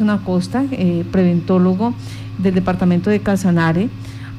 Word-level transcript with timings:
una 0.00 0.18
costa, 0.24 0.64
eh, 0.70 1.04
preventólogo 1.10 1.94
del 2.38 2.54
departamento 2.54 3.10
de 3.10 3.20
Casanare, 3.20 3.88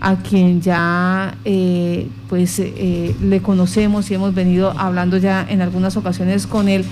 a 0.01 0.17
quien 0.17 0.61
ya 0.61 1.35
eh, 1.45 2.07
pues 2.29 2.59
eh, 2.59 3.15
le 3.21 3.41
conocemos 3.41 4.11
y 4.11 4.13
hemos 4.13 4.35
venido 4.35 4.71
hablando 4.77 5.17
ya 5.17 5.45
en 5.47 5.61
algunas 5.61 5.97
ocasiones 5.97 6.47
con 6.47 6.67
él 6.67 6.85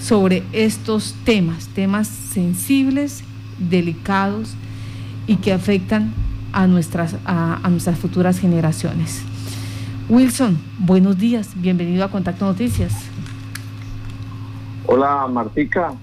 sobre 0.00 0.42
estos 0.52 1.14
temas, 1.24 1.68
temas 1.68 2.08
sensibles, 2.08 3.22
delicados 3.58 4.54
y 5.26 5.36
que 5.36 5.52
afectan 5.52 6.12
a 6.52 6.66
nuestras, 6.66 7.16
a, 7.24 7.60
nuestras 7.70 7.98
futuras 7.98 8.38
generaciones. 8.38 9.22
Wilson, 10.08 10.58
buenos 10.78 11.18
días, 11.18 11.52
bienvenido 11.56 12.04
a 12.04 12.10
Contacto 12.10 12.44
Noticias. 12.46 12.94
Hola 14.86 15.26
Martica, 15.26 15.94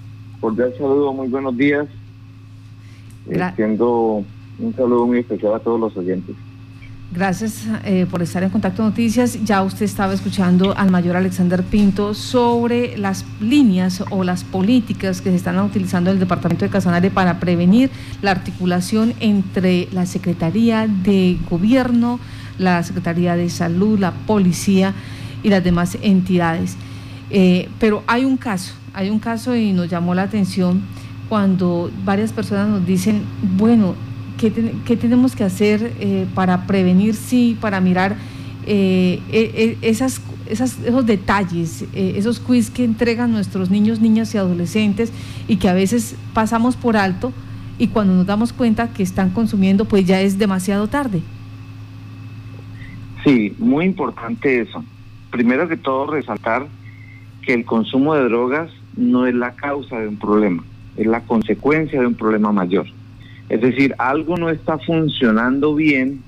cordial 0.41 0.73
saludo, 0.77 1.13
muy 1.13 1.27
buenos 1.29 1.55
días. 1.55 1.87
Siendo 3.55 4.23
un 4.59 4.75
saludo 4.75 5.07
muy 5.07 5.19
especial 5.19 5.53
a 5.55 5.59
todos 5.59 5.79
los 5.79 5.95
oyentes. 5.97 6.35
Gracias 7.13 7.67
eh, 7.85 8.07
por 8.09 8.23
estar 8.23 8.41
en 8.41 8.49
Contacto 8.49 8.81
Noticias. 8.81 9.43
Ya 9.43 9.61
usted 9.61 9.85
estaba 9.85 10.13
escuchando 10.13 10.75
al 10.75 10.89
mayor 10.89 11.15
Alexander 11.15 11.61
Pinto 11.61 12.15
sobre 12.15 12.97
las 12.97 13.23
líneas 13.39 14.03
o 14.09 14.23
las 14.23 14.43
políticas 14.43 15.21
que 15.21 15.29
se 15.29 15.35
están 15.35 15.59
utilizando 15.59 16.09
en 16.09 16.15
el 16.15 16.19
Departamento 16.19 16.65
de 16.65 16.71
Casanare 16.71 17.11
para 17.11 17.39
prevenir 17.39 17.91
la 18.23 18.31
articulación 18.31 19.13
entre 19.19 19.89
la 19.91 20.07
Secretaría 20.07 20.87
de 20.87 21.37
Gobierno, 21.47 22.19
la 22.57 22.81
Secretaría 22.81 23.35
de 23.35 23.47
Salud, 23.51 23.99
la 23.99 24.11
Policía 24.11 24.95
y 25.43 25.49
las 25.49 25.63
demás 25.63 25.99
entidades. 26.01 26.77
Eh, 27.29 27.69
pero 27.79 28.01
hay 28.07 28.25
un 28.25 28.37
caso, 28.37 28.73
hay 28.91 29.11
un 29.11 29.19
caso 29.19 29.55
y 29.55 29.71
nos 29.71 29.87
llamó 29.87 30.15
la 30.15 30.23
atención 30.23 30.81
cuando 31.33 31.89
varias 32.05 32.31
personas 32.31 32.69
nos 32.69 32.85
dicen, 32.85 33.23
bueno, 33.57 33.95
¿Qué, 34.37 34.51
tenemos 34.97 35.35
que 35.35 35.43
hacer 35.43 35.93
eh, 35.99 36.27
para 36.35 36.67
prevenir, 36.67 37.15
sí, 37.15 37.57
para 37.59 37.81
mirar 37.81 38.15
eh, 38.67 39.19
e, 39.31 39.77
e, 39.81 39.89
esas, 39.89 40.21
esos 40.47 41.05
detalles, 41.07 41.85
eh, 41.95 42.13
esos 42.17 42.39
quiz 42.39 42.69
que 42.69 42.83
entregan 42.83 43.31
nuestros 43.31 43.71
niños, 43.71 43.99
niñas 43.99 44.35
y 44.35 44.37
adolescentes 44.37 45.11
y 45.47 45.55
que 45.55 45.69
a 45.69 45.73
veces 45.73 46.15
pasamos 46.35 46.75
por 46.75 46.97
alto 46.97 47.33
y 47.79 47.87
cuando 47.87 48.13
nos 48.13 48.27
damos 48.27 48.53
cuenta 48.53 48.93
que 48.93 49.01
están 49.01 49.31
consumiendo, 49.31 49.85
pues 49.85 50.05
ya 50.05 50.21
es 50.21 50.37
demasiado 50.37 50.87
tarde? 50.87 51.23
Sí, 53.23 53.55
muy 53.57 53.85
importante 53.85 54.61
eso. 54.61 54.85
Primero 55.31 55.67
que 55.67 55.77
todo, 55.77 56.05
resaltar 56.11 56.67
que 57.41 57.55
el 57.55 57.65
consumo 57.65 58.13
de 58.13 58.25
drogas 58.25 58.69
no 58.95 59.25
es 59.25 59.33
la 59.33 59.55
causa 59.55 59.97
de 59.97 60.09
un 60.09 60.17
problema, 60.17 60.63
es 60.97 61.07
la 61.07 61.21
consecuencia 61.21 61.99
de 61.99 62.07
un 62.07 62.15
problema 62.15 62.51
mayor. 62.51 62.85
Es 63.49 63.61
decir, 63.61 63.93
algo 63.97 64.37
no 64.37 64.49
está 64.49 64.77
funcionando 64.77 65.75
bien, 65.75 66.21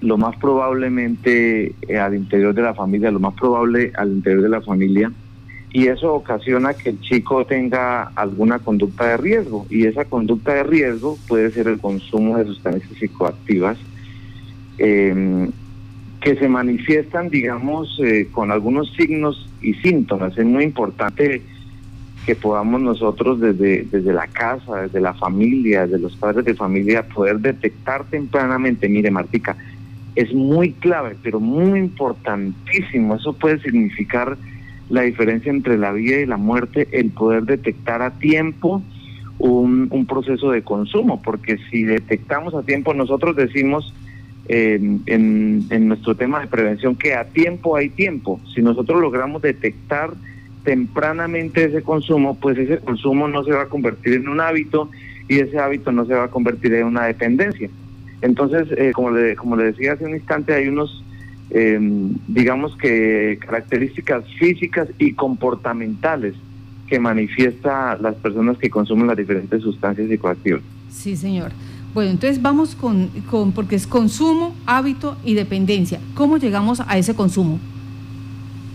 lo 0.00 0.16
más 0.16 0.36
probablemente 0.36 1.74
eh, 1.88 1.98
al 1.98 2.14
interior 2.14 2.54
de 2.54 2.62
la 2.62 2.74
familia, 2.74 3.10
lo 3.10 3.20
más 3.20 3.34
probable 3.34 3.92
al 3.96 4.10
interior 4.12 4.42
de 4.42 4.48
la 4.48 4.62
familia, 4.62 5.12
y 5.72 5.86
eso 5.86 6.14
ocasiona 6.14 6.74
que 6.74 6.90
el 6.90 7.00
chico 7.00 7.44
tenga 7.44 8.04
alguna 8.16 8.58
conducta 8.58 9.06
de 9.08 9.16
riesgo, 9.18 9.66
y 9.68 9.86
esa 9.86 10.04
conducta 10.04 10.54
de 10.54 10.62
riesgo 10.64 11.18
puede 11.28 11.50
ser 11.50 11.68
el 11.68 11.78
consumo 11.78 12.38
de 12.38 12.46
sustancias 12.46 12.90
psicoactivas, 12.98 13.78
em, 14.78 15.50
que 16.20 16.36
se 16.36 16.48
manifiestan, 16.48 17.30
digamos, 17.30 17.98
eh, 18.02 18.28
con 18.30 18.50
algunos 18.50 18.92
signos 18.94 19.48
y 19.62 19.74
síntomas. 19.74 20.36
Es 20.36 20.44
muy 20.44 20.64
importante 20.64 21.42
que 22.26 22.34
podamos 22.34 22.82
nosotros 22.82 23.40
desde, 23.40 23.86
desde 23.90 24.12
la 24.12 24.26
casa, 24.26 24.82
desde 24.82 25.00
la 25.00 25.14
familia, 25.14 25.86
desde 25.86 25.98
los 25.98 26.16
padres 26.16 26.44
de 26.44 26.54
familia, 26.54 27.02
poder 27.08 27.40
detectar 27.40 28.04
tempranamente, 28.04 28.88
mire 28.88 29.10
Martica, 29.10 29.56
es 30.14 30.32
muy 30.34 30.72
clave, 30.72 31.16
pero 31.22 31.40
muy 31.40 31.78
importantísimo, 31.78 33.16
eso 33.16 33.32
puede 33.32 33.60
significar 33.60 34.36
la 34.90 35.02
diferencia 35.02 35.50
entre 35.50 35.78
la 35.78 35.92
vida 35.92 36.20
y 36.20 36.26
la 36.26 36.36
muerte, 36.36 36.88
el 36.92 37.10
poder 37.10 37.44
detectar 37.44 38.02
a 38.02 38.10
tiempo 38.10 38.82
un, 39.38 39.88
un 39.90 40.06
proceso 40.06 40.50
de 40.50 40.62
consumo, 40.62 41.22
porque 41.22 41.58
si 41.70 41.84
detectamos 41.84 42.54
a 42.54 42.62
tiempo, 42.62 42.92
nosotros 42.92 43.36
decimos 43.36 43.94
en, 44.48 45.02
en 45.06 45.88
nuestro 45.88 46.16
tema 46.16 46.40
de 46.40 46.48
prevención 46.48 46.96
que 46.96 47.14
a 47.14 47.24
tiempo 47.24 47.76
hay 47.76 47.88
tiempo, 47.88 48.40
si 48.52 48.62
nosotros 48.62 49.00
logramos 49.00 49.40
detectar 49.40 50.10
tempranamente 50.64 51.64
ese 51.64 51.82
consumo, 51.82 52.36
pues 52.38 52.58
ese 52.58 52.78
consumo 52.78 53.28
no 53.28 53.44
se 53.44 53.52
va 53.52 53.62
a 53.62 53.68
convertir 53.68 54.14
en 54.14 54.28
un 54.28 54.40
hábito 54.40 54.90
y 55.28 55.38
ese 55.38 55.58
hábito 55.58 55.92
no 55.92 56.04
se 56.04 56.14
va 56.14 56.24
a 56.24 56.28
convertir 56.28 56.74
en 56.74 56.86
una 56.86 57.06
dependencia. 57.06 57.70
Entonces, 58.22 58.68
eh, 58.76 58.92
como, 58.92 59.10
le, 59.10 59.36
como 59.36 59.56
le 59.56 59.64
decía 59.64 59.92
hace 59.92 60.04
un 60.04 60.14
instante, 60.14 60.52
hay 60.52 60.68
unos, 60.68 61.02
em, 61.50 62.14
digamos 62.28 62.76
que 62.76 63.38
características 63.40 64.24
físicas 64.38 64.88
y 64.98 65.14
comportamentales 65.14 66.34
que 66.86 66.98
manifiesta 66.98 67.96
las 67.98 68.16
personas 68.16 68.58
que 68.58 68.68
consumen 68.68 69.06
las 69.06 69.16
diferentes 69.16 69.62
sustancias 69.62 70.08
psicoactivas. 70.08 70.62
Sí, 70.90 71.16
señor. 71.16 71.52
Bueno, 71.94 72.10
entonces 72.10 72.42
vamos 72.42 72.74
con, 72.74 73.08
con, 73.30 73.52
porque 73.52 73.76
es 73.76 73.86
consumo, 73.86 74.54
hábito 74.66 75.16
y 75.24 75.34
dependencia. 75.34 76.00
¿Cómo 76.14 76.36
llegamos 76.36 76.80
a 76.80 76.98
ese 76.98 77.14
consumo? 77.14 77.58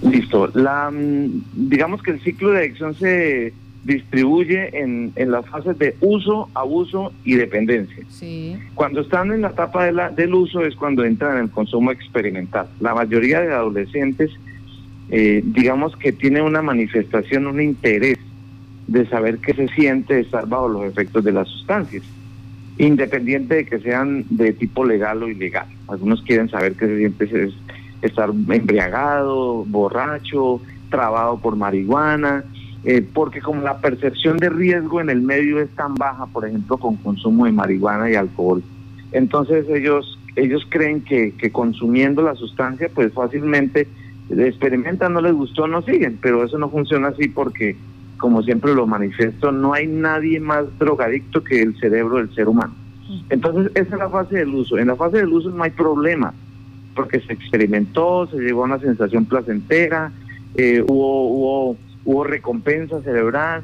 Listo. 0.02 0.52
La, 0.54 0.92
mm, 0.92 1.44
digamos 1.54 2.02
que 2.02 2.12
el 2.12 2.22
ciclo 2.22 2.52
de 2.52 2.60
adicción 2.60 2.96
se 2.96 3.54
distribuye 3.86 4.80
en, 4.82 5.12
en 5.16 5.32
las 5.32 5.46
fases 5.48 5.78
de 5.78 5.96
uso, 6.02 6.50
abuso 6.56 7.14
y 7.24 7.36
dependencia. 7.36 8.04
Sí. 8.10 8.58
Cuando 8.74 9.02
están 9.02 9.32
en 9.32 9.42
la 9.42 9.50
etapa 9.50 9.86
de 9.86 9.92
la, 9.92 10.10
del 10.10 10.34
uso 10.34 10.66
es 10.66 10.76
cuando 10.76 11.06
entran 11.06 11.38
en 11.38 11.44
el 11.44 11.52
consumo 11.52 11.92
experimental. 11.92 12.68
La 12.80 12.96
mayoría 12.96 13.42
de 13.42 13.54
adolescentes, 13.54 14.32
eh, 15.12 15.44
digamos 15.46 15.96
que 15.96 16.12
tiene 16.12 16.42
una 16.42 16.64
manifestación, 16.64 17.46
un 17.46 17.62
interés 17.62 18.18
de 18.88 19.08
saber 19.08 19.38
qué 19.38 19.54
se 19.54 19.68
siente 19.70 20.20
estar 20.20 20.48
bajo 20.48 20.68
los 20.68 20.86
efectos 20.86 21.24
de 21.24 21.32
las 21.32 21.48
sustancias, 21.48 22.04
independiente 22.80 23.56
de 23.56 23.66
que 23.66 23.80
sean 23.80 24.26
de 24.32 24.54
tipo 24.54 24.84
legal 24.84 25.22
o 25.22 25.30
ilegal. 25.30 25.68
Algunos 25.88 26.24
quieren 26.24 26.50
saber 26.50 26.74
qué 26.74 26.88
se 26.88 26.98
siente 26.98 27.28
estar 28.02 28.30
embriagado, 28.30 29.66
borracho, 29.66 30.62
trabado 30.90 31.38
por 31.38 31.56
marihuana, 31.56 32.44
eh, 32.84 33.06
porque 33.14 33.42
como 33.42 33.62
la 33.62 33.80
percepción 33.80 34.38
de 34.38 34.50
riesgo 34.50 35.02
en 35.02 35.10
el 35.10 35.22
medio 35.22 35.60
es 35.60 35.70
tan 35.72 35.96
baja, 35.96 36.26
por 36.28 36.48
ejemplo, 36.48 36.78
con 36.78 36.98
consumo 36.98 37.46
de 37.46 37.52
marihuana 37.52 38.10
y 38.10 38.16
alcohol, 38.16 38.64
entonces 39.12 39.66
ellos 39.70 40.20
ellos 40.36 40.68
creen 40.70 41.02
que, 41.02 41.32
que 41.32 41.52
consumiendo 41.52 42.22
la 42.22 42.36
sustancia, 42.36 42.90
pues 42.94 43.14
fácilmente 43.14 43.88
experimentan, 44.30 45.14
no 45.14 45.22
les 45.22 45.34
gustó, 45.34 45.68
no 45.68 45.82
siguen, 45.82 46.18
pero 46.22 46.44
eso 46.44 46.58
no 46.58 46.70
funciona 46.70 47.10
así 47.10 47.28
porque, 47.28 47.76
como 48.18 48.44
siempre 48.44 48.74
lo 48.74 48.88
manifiesto, 48.88 49.52
no 49.52 49.74
hay 49.74 49.88
nadie 49.88 50.40
más 50.40 50.66
drogadicto 50.78 51.44
que 51.44 51.62
el 51.62 51.78
cerebro 51.80 52.18
del 52.18 52.34
ser 52.34 52.48
humano. 52.48 52.74
Entonces, 53.30 53.72
esa 53.76 53.96
es 53.96 54.00
la 54.00 54.10
fase 54.10 54.38
del 54.38 54.54
uso. 54.54 54.78
En 54.78 54.88
la 54.88 54.96
fase 54.96 55.18
del 55.18 55.32
uso 55.32 55.52
no 55.52 55.64
hay 55.64 55.72
problema 55.72 56.34
porque 56.96 57.20
se 57.20 57.34
experimentó, 57.34 58.28
se 58.28 58.38
llegó 58.38 58.62
a 58.62 58.66
una 58.66 58.80
sensación 58.80 59.26
placentera, 59.26 60.12
eh, 60.56 60.84
hubo, 60.88 61.28
hubo, 61.28 61.78
hubo 62.06 62.24
recompensa 62.24 63.02
cerebral. 63.02 63.64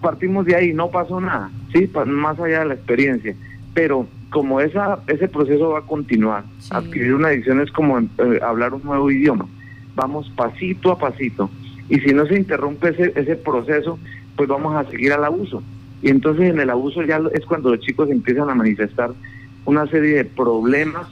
partimos 0.00 0.44
de 0.44 0.56
ahí, 0.56 0.74
no 0.74 0.90
pasó 0.90 1.20
nada, 1.20 1.50
¿sí? 1.72 1.90
más 2.06 2.38
allá 2.38 2.60
de 2.60 2.66
la 2.66 2.74
experiencia. 2.74 3.34
Pero 3.74 4.06
como 4.30 4.60
esa, 4.60 4.98
ese 5.06 5.28
proceso 5.28 5.70
va 5.70 5.80
a 5.80 5.86
continuar, 5.86 6.44
adquirir 6.70 7.14
una 7.14 7.28
adicción 7.28 7.60
es 7.60 7.70
como 7.70 7.98
eh, 7.98 8.06
hablar 8.42 8.74
un 8.74 8.82
nuevo 8.84 9.10
idioma. 9.10 9.46
Vamos 9.94 10.30
pasito 10.36 10.92
a 10.92 10.98
pasito. 10.98 11.50
Y 11.88 12.00
si 12.00 12.14
no 12.14 12.26
se 12.26 12.36
interrumpe 12.36 12.90
ese, 12.90 13.12
ese 13.16 13.36
proceso, 13.36 13.98
pues 14.36 14.48
vamos 14.48 14.74
a 14.74 14.88
seguir 14.90 15.12
al 15.12 15.24
abuso. 15.24 15.62
Y 16.02 16.08
entonces 16.08 16.50
en 16.50 16.60
el 16.60 16.70
abuso 16.70 17.02
ya 17.02 17.20
es 17.32 17.44
cuando 17.46 17.70
los 17.70 17.80
chicos 17.80 18.10
empiezan 18.10 18.50
a 18.50 18.54
manifestar 18.54 19.10
una 19.64 19.86
serie 19.86 20.16
de 20.16 20.24
problemas 20.24 21.06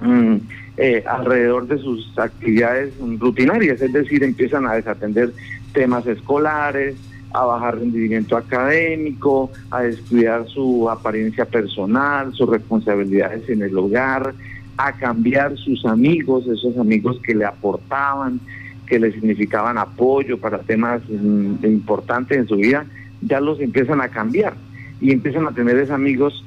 Mm, 0.00 0.36
eh, 0.76 1.04
alrededor 1.06 1.68
de 1.68 1.78
sus 1.78 2.18
actividades 2.18 2.94
rutinarias, 3.18 3.80
es 3.80 3.92
decir, 3.92 4.24
empiezan 4.24 4.66
a 4.66 4.74
desatender 4.74 5.32
temas 5.72 6.06
escolares, 6.06 6.96
a 7.32 7.44
bajar 7.44 7.78
rendimiento 7.78 8.36
académico, 8.36 9.50
a 9.70 9.82
descuidar 9.82 10.46
su 10.48 10.88
apariencia 10.90 11.44
personal, 11.44 12.32
sus 12.32 12.48
responsabilidades 12.48 13.48
en 13.48 13.62
el 13.62 13.76
hogar, 13.76 14.34
a 14.76 14.92
cambiar 14.92 15.56
sus 15.56 15.84
amigos, 15.84 16.46
esos 16.46 16.76
amigos 16.78 17.20
que 17.24 17.34
le 17.34 17.44
aportaban, 17.44 18.40
que 18.86 18.98
le 18.98 19.12
significaban 19.12 19.78
apoyo 19.78 20.38
para 20.38 20.58
temas 20.58 21.02
mm, 21.08 21.64
importantes 21.64 22.38
en 22.38 22.48
su 22.48 22.56
vida, 22.56 22.86
ya 23.20 23.40
los 23.40 23.60
empiezan 23.60 24.00
a 24.00 24.08
cambiar 24.08 24.54
y 25.00 25.12
empiezan 25.12 25.46
a 25.46 25.52
tener 25.52 25.76
esos 25.76 25.90
amigos 25.90 26.44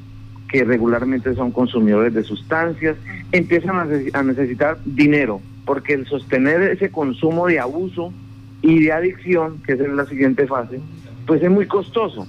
que 0.49 0.63
regularmente 0.63 1.33
son 1.35 1.51
consumidores 1.51 2.13
de 2.13 2.23
sustancias, 2.23 2.95
empiezan 3.31 4.09
a 4.13 4.23
necesitar 4.23 4.77
dinero, 4.85 5.41
porque 5.65 5.94
el 5.94 6.05
sostener 6.05 6.61
ese 6.63 6.89
consumo 6.89 7.47
de 7.47 7.59
abuso 7.59 8.13
y 8.61 8.85
de 8.85 8.91
adicción, 8.91 9.61
que 9.65 9.73
es 9.73 9.79
en 9.79 9.97
la 9.97 10.05
siguiente 10.05 10.47
fase, 10.47 10.79
pues 11.25 11.44
es 11.44 11.51
muy 11.51 11.67
costoso. 11.67 12.27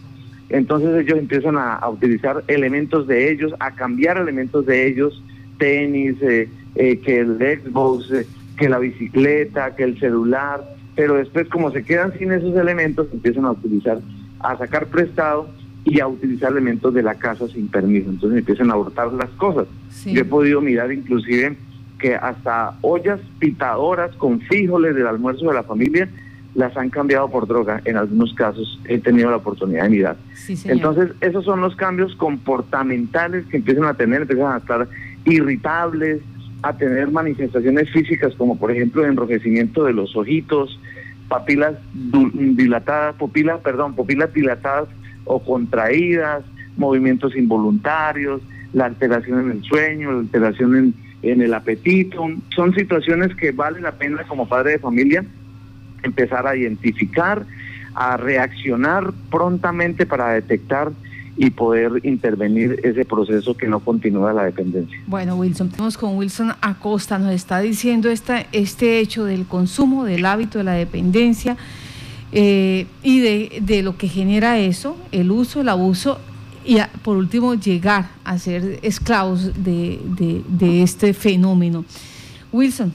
Entonces 0.51 1.05
ellos 1.05 1.19
empiezan 1.19 1.57
a, 1.57 1.87
utilizar 1.89 2.43
elementos 2.49 3.07
de 3.07 3.31
ellos, 3.31 3.55
a 3.61 3.75
cambiar 3.75 4.17
elementos 4.17 4.65
de 4.67 4.89
ellos, 4.89 5.23
tenis, 5.59 6.17
eh, 6.23 6.49
eh, 6.75 6.99
que 7.01 7.21
el 7.21 7.39
Xbox, 7.39 8.11
eh, 8.11 8.27
que 8.57 8.69
la 8.69 8.79
bicicleta, 8.79 9.77
que 9.77 9.85
el 9.85 10.01
celular, 10.01 10.63
pero 10.97 11.15
después 11.15 11.49
como 11.49 11.71
se 11.71 11.85
quedan 11.85 12.17
sin 12.19 12.33
esos 12.33 12.57
elementos, 12.57 13.07
empiezan 13.13 13.45
a 13.45 13.53
utilizar, 13.53 14.01
a 14.41 14.57
sacar 14.57 14.87
prestado 14.87 15.49
y 15.89 16.01
a 16.01 16.07
utilizar 16.07 16.53
elementos 16.53 16.93
de 16.93 17.03
la 17.03 17.15
casa 17.15 17.49
sin 17.49 17.69
permiso. 17.69 18.11
Entonces 18.11 18.41
empiezan 18.41 18.71
a 18.71 18.75
abortar 18.75 19.11
las 19.13 19.31
cosas. 19.31 19.67
Yo 20.05 20.21
he 20.21 20.25
podido 20.25 20.61
mirar 20.61 20.93
inclusive 20.93 21.57
que 21.99 22.15
hasta 22.15 22.75
ollas 22.83 23.21
pitadoras 23.39 24.15
con 24.17 24.41
frijoles 24.41 24.95
del 24.95 25.07
almuerzo 25.07 25.47
de 25.47 25.55
la 25.55 25.63
familia 25.63 26.09
las 26.55 26.77
han 26.77 26.91
cambiado 26.91 27.31
por 27.31 27.47
droga. 27.47 27.81
En 27.87 27.97
algunos 27.97 28.35
casos 28.35 28.81
he 28.85 28.99
tenido 28.99 29.31
la 29.31 29.37
oportunidad 29.37 29.85
de 29.85 29.91
mirar. 29.91 30.17
Entonces, 30.65 31.11
esos 31.21 31.45
son 31.45 31.61
los 31.61 31.75
cambios 31.75 32.15
comportamentales 32.17 33.47
que 33.47 33.57
empiezan 33.57 33.85
a 33.85 33.95
tener, 33.95 34.23
empiezan 34.23 34.53
a 34.53 34.59
estar 34.59 34.89
irritables, 35.25 36.21
a 36.63 36.77
tener 36.77 37.11
manifestaciones 37.11 37.91
físicas 37.93 38.35
como 38.37 38.59
por 38.59 38.71
ejemplo 38.71 39.07
enrojecimiento 39.07 39.85
de 39.85 39.93
los 39.95 40.15
ojitos, 40.17 40.79
papilas 41.29 41.75
dilatadas, 41.95 43.15
pupilas, 43.15 43.61
perdón, 43.61 43.95
pupilas 43.95 44.33
dilatadas 44.35 44.89
o 45.29 45.39
contraídas, 45.41 46.43
movimientos 46.77 47.37
involuntarios, 47.37 48.41
la 48.73 48.87
alteración 48.87 49.41
en 49.41 49.51
el 49.53 49.63
sueño, 49.63 50.13
la 50.13 50.19
alteración 50.21 50.77
en, 50.77 50.95
en 51.23 51.43
el 51.43 51.55
apetito. 51.55 52.27
Son 52.55 52.75
situaciones 52.75 53.35
que 53.37 53.53
vale 53.53 53.81
la 53.81 53.93
pena 53.93 54.25
como 54.25 54.49
padre 54.49 54.73
de 54.73 54.79
familia 54.79 55.25
empezar 56.03 56.47
a 56.47 56.57
identificar, 56.57 57.45
a 57.95 58.17
reaccionar 58.17 59.13
prontamente 59.31 60.07
para 60.07 60.31
detectar 60.31 60.93
y 61.37 61.51
poder 61.51 62.01
intervenir 62.03 62.81
ese 62.83 63.05
proceso 63.05 63.57
que 63.57 63.69
no 63.69 63.79
continúa 63.79 64.33
la 64.33 64.45
dependencia. 64.45 64.99
Bueno, 65.07 65.37
Wilson, 65.37 65.71
vamos 65.79 65.97
con 65.97 66.17
Wilson 66.17 66.53
Acosta, 66.61 67.19
nos 67.19 67.33
está 67.33 67.61
diciendo 67.61 68.11
esta, 68.11 68.45
este 68.51 68.99
hecho 68.99 69.25
del 69.25 69.47
consumo, 69.47 70.05
del 70.05 70.27
hábito 70.27 70.59
de 70.59 70.65
la 70.65 70.73
dependencia 70.73 71.57
eh, 72.33 72.87
y 73.03 73.21
de, 73.21 73.59
de, 73.63 73.83
lo 73.83 73.97
que 73.97 74.09
genera 74.09 74.59
eso, 74.59 74.97
el 75.13 75.31
uso, 75.31 75.61
el 75.61 75.69
abuso 75.69 76.19
y 76.65 76.79
por 77.03 77.17
último 77.17 77.55
llegar 77.55 78.11
a 78.25 78.39
ser 78.39 78.79
esclavos 78.83 79.65
de, 79.65 79.99
de, 80.05 80.43
de 80.49 80.83
este 80.83 81.15
fenómeno. 81.15 81.85
Wilson. 82.53 82.93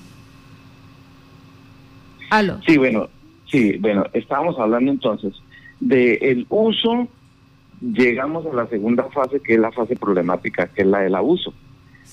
Sí, 2.65 2.77
bueno, 2.77 3.09
sí, 3.45 3.77
bueno, 3.77 4.05
estábamos 4.13 4.57
hablando 4.57 4.91
entonces 4.91 5.33
del 5.79 6.17
el 6.21 6.45
uso, 6.49 7.07
llegamos 7.79 8.45
a 8.47 8.55
la 8.55 8.67
segunda 8.67 9.03
fase 9.03 9.39
que 9.39 9.53
es 9.53 9.59
la 9.59 9.71
fase 9.71 9.95
problemática, 9.95 10.67
que 10.67 10.81
es 10.81 10.87
la 10.87 10.99
del 11.01 11.13
abuso. 11.13 11.53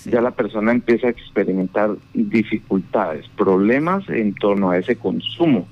Ya 0.04 0.20
la 0.20 0.30
persona 0.32 0.72
empieza 0.72 1.06
a 1.06 1.10
experimentar 1.10 1.96
dificultades, 2.12 3.28
problemas 3.36 4.08
en 4.08 4.34
torno 4.34 4.70
a 4.70 4.78
ese 4.78 4.96
consumo, 4.96 5.66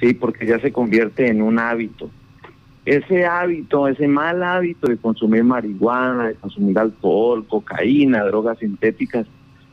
sí, 0.00 0.14
porque 0.14 0.46
ya 0.46 0.58
se 0.60 0.72
convierte 0.72 1.28
en 1.28 1.42
un 1.42 1.58
hábito. 1.58 2.10
Ese 2.84 3.26
hábito, 3.26 3.86
ese 3.86 4.08
mal 4.08 4.42
hábito 4.42 4.88
de 4.88 4.96
consumir 4.96 5.44
marihuana, 5.44 6.28
de 6.28 6.34
consumir 6.34 6.78
alcohol, 6.78 7.46
cocaína, 7.46 8.24
drogas 8.24 8.58
sintéticas, 8.58 9.26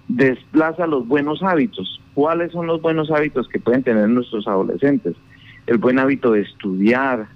desplaza 0.07 0.85
los 0.85 1.07
buenos 1.07 1.41
hábitos. 1.41 2.01
¿Cuáles 2.13 2.51
son 2.51 2.68
los 2.68 2.81
buenos 2.81 3.09
hábitos 3.12 3.47
que 3.47 3.59
pueden 3.59 3.83
tener 3.83 4.09
nuestros 4.09 4.47
adolescentes? 4.47 5.15
El 5.68 5.77
buen 5.77 6.00
hábito 6.00 6.31
de 6.31 6.41
estudiar, 6.41 7.27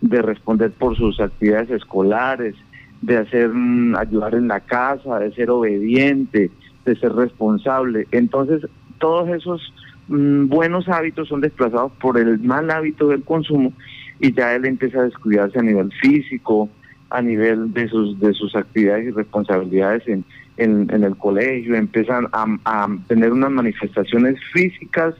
de 0.00 0.22
responder 0.22 0.70
por 0.72 0.96
sus 0.96 1.18
actividades 1.20 1.70
escolares, 1.70 2.54
de 3.02 3.18
hacer 3.18 3.48
mm, 3.48 3.96
ayudar 3.96 4.34
en 4.34 4.48
la 4.48 4.60
casa, 4.60 5.18
de 5.18 5.32
ser 5.32 5.50
obediente, 5.50 6.50
de 6.84 6.96
ser 6.96 7.12
responsable. 7.12 8.06
Entonces, 8.12 8.66
todos 8.98 9.28
esos 9.30 9.60
mm, 10.08 10.48
buenos 10.48 10.88
hábitos 10.88 11.28
son 11.28 11.40
desplazados 11.40 11.92
por 12.00 12.18
el 12.18 12.38
mal 12.40 12.70
hábito 12.70 13.08
del 13.08 13.22
consumo 13.22 13.72
y 14.20 14.32
ya 14.32 14.54
él 14.54 14.64
empieza 14.64 15.00
a 15.00 15.04
descuidarse 15.04 15.58
a 15.58 15.62
nivel 15.62 15.92
físico, 16.00 16.68
a 17.10 17.22
nivel 17.22 17.72
de 17.72 17.88
sus 17.88 18.18
de 18.18 18.32
sus 18.32 18.54
actividades 18.56 19.06
y 19.06 19.10
responsabilidades 19.10 20.06
en, 20.08 20.24
en, 20.56 21.04
el 21.04 21.16
colegio, 21.16 21.74
empiezan 21.76 22.28
a, 22.32 22.88
tener 23.08 23.32
unas 23.32 23.50
manifestaciones 23.50 24.36
físicas 24.52 25.14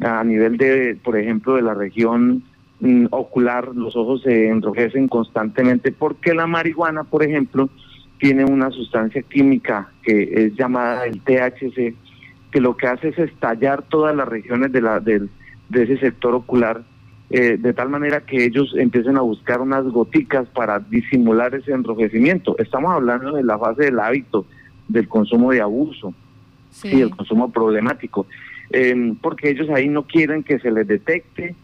a 0.00 0.22
nivel 0.22 0.56
de, 0.56 0.96
por 1.02 1.18
ejemplo, 1.18 1.56
de 1.56 1.62
la 1.62 1.74
región 1.74 2.44
mm, 2.80 3.06
ocular, 3.10 3.68
los 3.74 3.96
ojos 3.96 4.22
se 4.22 4.48
enrojecen 4.48 5.08
constantemente 5.08 5.90
porque 5.90 6.34
la 6.34 6.46
marihuana, 6.46 7.04
por 7.04 7.24
ejemplo, 7.24 7.68
tiene 8.18 8.44
una 8.44 8.70
sustancia 8.70 9.22
química 9.22 9.90
que 10.02 10.30
es 10.32 10.54
llamada 10.54 11.06
el 11.06 11.20
THC, 11.20 11.94
que 12.50 12.60
lo 12.60 12.76
que 12.76 12.86
hace 12.86 13.08
es 13.08 13.18
estallar 13.18 13.82
todas 13.82 14.14
las 14.14 14.28
regiones 14.28 14.72
de, 14.72 14.80
la, 14.80 15.00
de, 15.00 15.28
de 15.68 15.82
ese 15.82 15.98
sector 15.98 16.34
ocular, 16.34 16.82
eh, 17.30 17.58
de 17.58 17.72
tal 17.74 17.90
manera 17.90 18.22
que 18.22 18.44
ellos 18.44 18.74
empiecen 18.76 19.18
a 19.18 19.20
buscar 19.20 19.60
unas 19.60 19.84
goticas 19.84 20.48
para 20.48 20.78
disimular 20.78 21.54
ese 21.54 21.72
enrojecimiento. 21.72 22.56
Estamos 22.58 22.92
hablando 22.92 23.32
de 23.32 23.44
la 23.44 23.58
fase 23.58 23.84
del 23.84 24.00
hábito, 24.00 24.46
del 24.88 25.08
consumo 25.08 25.52
de 25.52 25.60
abuso 25.60 26.14
y 26.84 27.00
el 27.00 27.10
consumo 27.10 27.50
problemático, 27.50 28.26
em, 28.70 29.14
porque 29.16 29.50
ellos 29.50 29.68
ahí 29.70 29.88
no 29.88 30.04
quieren 30.04 30.42
que 30.42 30.58
se 30.58 30.70
les 30.70 30.86
detecte 30.86 31.54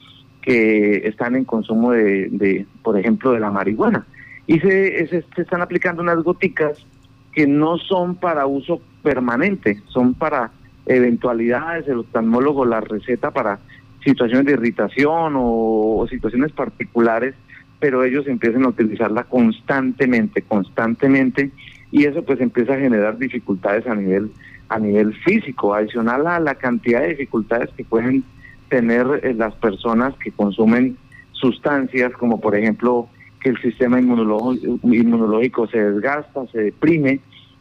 que 0.42 1.08
están 1.08 1.36
en 1.36 1.44
consumo 1.44 1.92
de, 1.92 2.28
de 2.30 2.66
por 2.82 2.98
ejemplo, 2.98 3.32
de 3.32 3.40
la 3.40 3.50
marihuana. 3.50 4.06
Y 4.46 4.60
se, 4.60 5.06
se, 5.06 5.24
están 5.40 5.62
aplicando 5.62 6.02
unas 6.02 6.22
goticas 6.22 6.84
que 7.32 7.46
no 7.46 7.78
son 7.78 8.16
para 8.16 8.46
uso 8.46 8.82
permanente, 9.02 9.80
son 9.86 10.12
para 10.12 10.50
eventualidades, 10.86 11.88
el 11.88 11.98
oftalmólogo 11.98 12.64
la 12.64 12.80
receta 12.80 13.30
para 13.30 13.58
situaciones 14.04 14.46
de 14.46 14.52
irritación 14.52 15.34
o, 15.36 16.06
situaciones 16.10 16.52
particulares, 16.52 17.34
pero 17.80 18.04
ellos 18.04 18.26
empiezan 18.26 18.64
a 18.64 18.68
utilizarla 18.68 19.24
constantemente, 19.24 20.42
constantemente, 20.42 21.50
y 21.90 22.04
eso 22.04 22.22
pues 22.22 22.40
empieza 22.40 22.74
a 22.74 22.78
generar 22.78 23.18
dificultades 23.18 23.86
a 23.86 23.94
nivel 23.94 24.30
a 24.68 24.78
nivel 24.78 25.14
físico, 25.14 25.74
adicional 25.74 26.26
a 26.26 26.40
la 26.40 26.54
cantidad 26.54 27.02
de 27.02 27.10
dificultades 27.10 27.70
que 27.76 27.84
pueden 27.84 28.24
tener 28.70 29.06
eh, 29.22 29.34
las 29.34 29.54
personas 29.56 30.14
que 30.16 30.32
consumen 30.32 30.96
sustancias 31.32 32.12
como 32.14 32.40
por 32.40 32.56
ejemplo 32.56 33.08
que 33.40 33.50
el 33.50 33.60
sistema 33.60 34.00
inmunológico, 34.00 34.78
inmunológico 34.82 35.68
se 35.68 35.78
desgasta, 35.78 36.46
se 36.46 36.62
deprime 36.62 37.20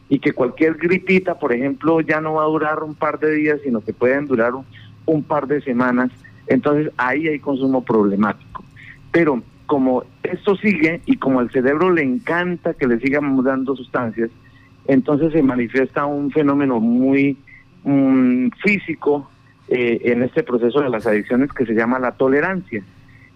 y 0.09 0.19
que 0.19 0.33
cualquier 0.33 0.75
gripita, 0.75 1.39
por 1.39 1.53
ejemplo, 1.53 2.01
ya 2.01 2.21
no 2.21 2.35
va 2.35 2.43
a 2.43 2.47
durar 2.47 2.83
un 2.83 2.95
par 2.95 3.19
de 3.19 3.33
días, 3.33 3.59
sino 3.63 3.81
que 3.81 3.93
pueden 3.93 4.27
durar 4.27 4.51
un, 5.05 5.23
par 5.23 5.47
de 5.47 5.61
semanas. 5.61 6.11
Entonces 6.47 6.91
ahí 6.97 7.27
hay 7.27 7.39
consumo 7.39 7.83
problemático. 7.83 8.63
Pero 9.11 9.41
como 9.65 10.03
esto 10.23 10.55
sigue 10.57 11.01
y 11.05 11.17
como 11.17 11.39
al 11.39 11.51
cerebro 11.51 11.89
le 11.89 12.03
encanta 12.03 12.73
que 12.73 12.87
le 12.87 12.99
sigan 12.99 13.41
dando 13.43 13.75
sustancias, 13.75 14.29
entonces 14.87 15.31
se 15.31 15.41
manifiesta 15.41 16.05
un 16.05 16.31
fenómeno 16.31 16.79
muy 16.79 17.37
mm, 17.83 18.49
físico 18.61 19.29
eh, 19.69 20.01
en 20.03 20.23
este 20.23 20.43
proceso 20.43 20.81
de 20.81 20.89
las 20.89 21.07
adicciones 21.07 21.51
que 21.53 21.65
se 21.65 21.73
llama 21.73 21.97
la 21.99 22.11
tolerancia. 22.11 22.83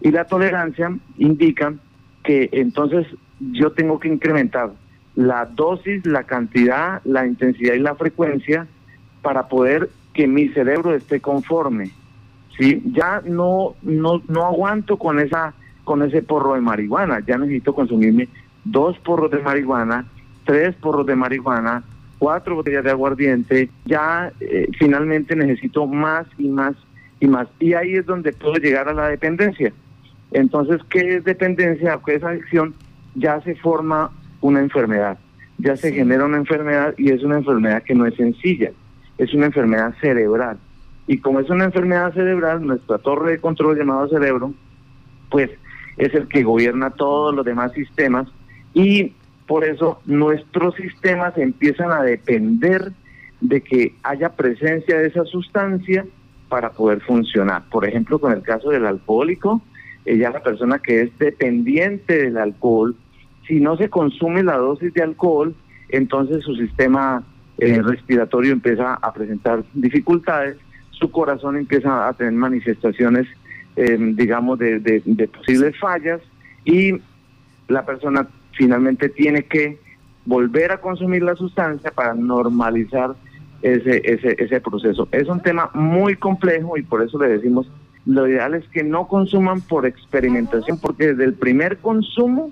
Y 0.01 0.11
la 0.11 0.25
tolerancia 0.25 0.95
indica 1.17 1.73
que 2.23 2.49
entonces 2.51 3.07
yo 3.39 3.71
tengo 3.71 3.99
que 3.99 4.09
incrementar 4.09 4.71
la 5.17 5.45
dosis, 5.45 6.05
la 6.05 6.23
cantidad, 6.23 7.01
la 7.03 7.25
intensidad 7.25 7.73
y 7.73 7.79
la 7.79 7.95
frecuencia 7.95 8.67
para 9.23 9.47
poder 9.47 9.89
que 10.13 10.27
mi 10.27 10.49
cerebro 10.49 10.93
esté 10.93 11.19
conforme. 11.19 11.89
¿sí? 12.55 12.83
Ya 12.85 13.23
no, 13.25 13.73
no, 13.81 14.21
no 14.27 14.45
aguanto 14.45 14.97
con 14.97 15.19
esa 15.19 15.53
con 15.83 16.03
ese 16.03 16.21
porro 16.21 16.53
de 16.53 16.61
marihuana. 16.61 17.21
Ya 17.25 17.37
necesito 17.37 17.73
consumirme 17.73 18.27
dos 18.63 18.99
porros 18.99 19.31
de 19.31 19.39
marihuana, 19.39 20.05
tres 20.45 20.75
porros 20.75 21.07
de 21.07 21.15
marihuana, 21.15 21.81
cuatro 22.19 22.55
botellas 22.55 22.83
de 22.83 22.91
aguardiente. 22.91 23.71
Ya 23.85 24.31
eh, 24.39 24.67
finalmente 24.77 25.35
necesito 25.35 25.87
más 25.87 26.27
y 26.37 26.47
más 26.47 26.75
y 27.19 27.25
más. 27.25 27.47
Y 27.59 27.73
ahí 27.73 27.95
es 27.95 28.05
donde 28.05 28.33
puedo 28.33 28.55
llegar 28.55 28.87
a 28.87 28.93
la 28.93 29.07
dependencia. 29.07 29.73
Entonces, 30.31 30.79
¿qué 30.91 31.15
es 31.15 31.23
dependencia? 31.23 31.99
¿Qué 32.05 32.15
es 32.15 32.23
adicción? 32.23 32.75
Ya 33.15 33.41
se 33.41 33.55
forma 33.55 34.11
una 34.41 34.59
enfermedad. 34.59 35.17
Ya 35.57 35.75
se 35.75 35.91
genera 35.91 36.25
una 36.25 36.37
enfermedad 36.37 36.93
y 36.97 37.11
es 37.11 37.23
una 37.23 37.37
enfermedad 37.37 37.83
que 37.83 37.95
no 37.95 38.05
es 38.05 38.15
sencilla. 38.15 38.71
Es 39.17 39.33
una 39.33 39.47
enfermedad 39.47 39.95
cerebral. 39.99 40.57
Y 41.07 41.19
como 41.19 41.39
es 41.39 41.49
una 41.49 41.65
enfermedad 41.65 42.13
cerebral, 42.13 42.65
nuestra 42.65 42.97
torre 42.99 43.31
de 43.31 43.39
control 43.39 43.77
llamado 43.77 44.07
cerebro, 44.09 44.53
pues 45.29 45.49
es 45.97 46.13
el 46.13 46.27
que 46.27 46.43
gobierna 46.43 46.91
todos 46.91 47.33
los 47.33 47.45
demás 47.45 47.71
sistemas 47.73 48.27
y 48.73 49.13
por 49.47 49.63
eso 49.63 49.99
nuestros 50.05 50.75
sistemas 50.75 51.37
empiezan 51.37 51.91
a 51.91 52.03
depender 52.03 52.91
de 53.41 53.61
que 53.61 53.95
haya 54.03 54.29
presencia 54.29 54.99
de 54.99 55.07
esa 55.07 55.23
sustancia 55.25 56.05
para 56.49 56.71
poder 56.71 57.01
funcionar. 57.01 57.63
Por 57.69 57.87
ejemplo, 57.87 58.19
con 58.19 58.33
el 58.33 58.41
caso 58.41 58.69
del 58.69 58.85
alcohólico, 58.85 59.61
eh, 60.05 60.17
ya 60.17 60.29
la 60.29 60.43
persona 60.43 60.79
que 60.79 61.01
es 61.01 61.17
dependiente 61.17 62.23
del 62.23 62.37
alcohol, 62.37 62.95
si 63.47 63.59
no 63.59 63.77
se 63.77 63.89
consume 63.89 64.43
la 64.43 64.57
dosis 64.57 64.93
de 64.93 65.03
alcohol, 65.03 65.55
entonces 65.89 66.43
su 66.43 66.55
sistema 66.55 67.23
eh, 67.57 67.81
respiratorio 67.81 68.51
empieza 68.51 68.95
a 68.95 69.13
presentar 69.13 69.63
dificultades, 69.73 70.57
su 70.91 71.09
corazón 71.11 71.57
empieza 71.57 72.07
a 72.07 72.13
tener 72.13 72.33
manifestaciones, 72.33 73.27
em, 73.75 74.15
digamos, 74.15 74.59
de, 74.59 74.79
de, 74.79 75.27
posibles 75.27 75.77
fallas 75.79 76.21
y 76.65 76.93
la 77.67 77.85
persona 77.85 78.27
finalmente 78.51 79.09
tiene 79.09 79.43
que 79.43 79.79
volver 80.25 80.71
a 80.71 80.81
consumir 80.81 81.23
la 81.23 81.35
sustancia 81.35 81.91
para 81.91 82.13
normalizar 82.13 83.15
ese, 83.61 84.01
ese, 84.03 84.35
ese 84.37 84.59
proceso. 84.61 85.07
Es 85.11 85.27
un 85.27 85.41
tema 85.41 85.69
muy 85.73 86.15
complejo 86.15 86.77
y 86.77 86.83
por 86.83 87.01
eso 87.01 87.17
le 87.19 87.29
decimos, 87.29 87.69
lo 88.05 88.27
ideal 88.27 88.55
es 88.55 88.67
que 88.69 88.83
no 88.83 89.07
consuman 89.07 89.61
por 89.61 89.85
experimentación, 89.85 90.79
porque 90.79 91.07
desde 91.07 91.25
el 91.25 91.33
primer 91.33 91.77
consumo 91.77 92.51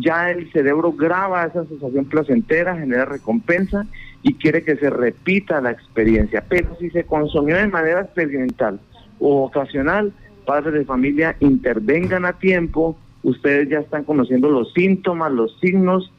ya 0.00 0.30
el 0.30 0.50
cerebro 0.52 0.92
graba 0.92 1.44
esa 1.44 1.64
sensación 1.66 2.06
placentera, 2.06 2.76
genera 2.76 3.04
recompensa 3.04 3.86
y 4.22 4.34
quiere 4.34 4.64
que 4.64 4.76
se 4.76 4.90
repita 4.90 5.60
la 5.60 5.70
experiencia. 5.70 6.44
Pero 6.48 6.76
si 6.80 6.90
se 6.90 7.04
consumió 7.04 7.56
de 7.56 7.68
manera 7.68 8.00
experimental 8.00 8.80
o 9.20 9.44
ocasional, 9.44 10.12
padres 10.46 10.74
de 10.74 10.84
familia 10.84 11.36
intervengan 11.40 12.24
a 12.24 12.34
tiempo, 12.34 12.96
ustedes 13.22 13.68
ya 13.68 13.80
están 13.80 14.04
conociendo 14.04 14.50
los 14.50 14.72
síntomas, 14.72 15.30
los 15.32 15.58
signos. 15.60 16.10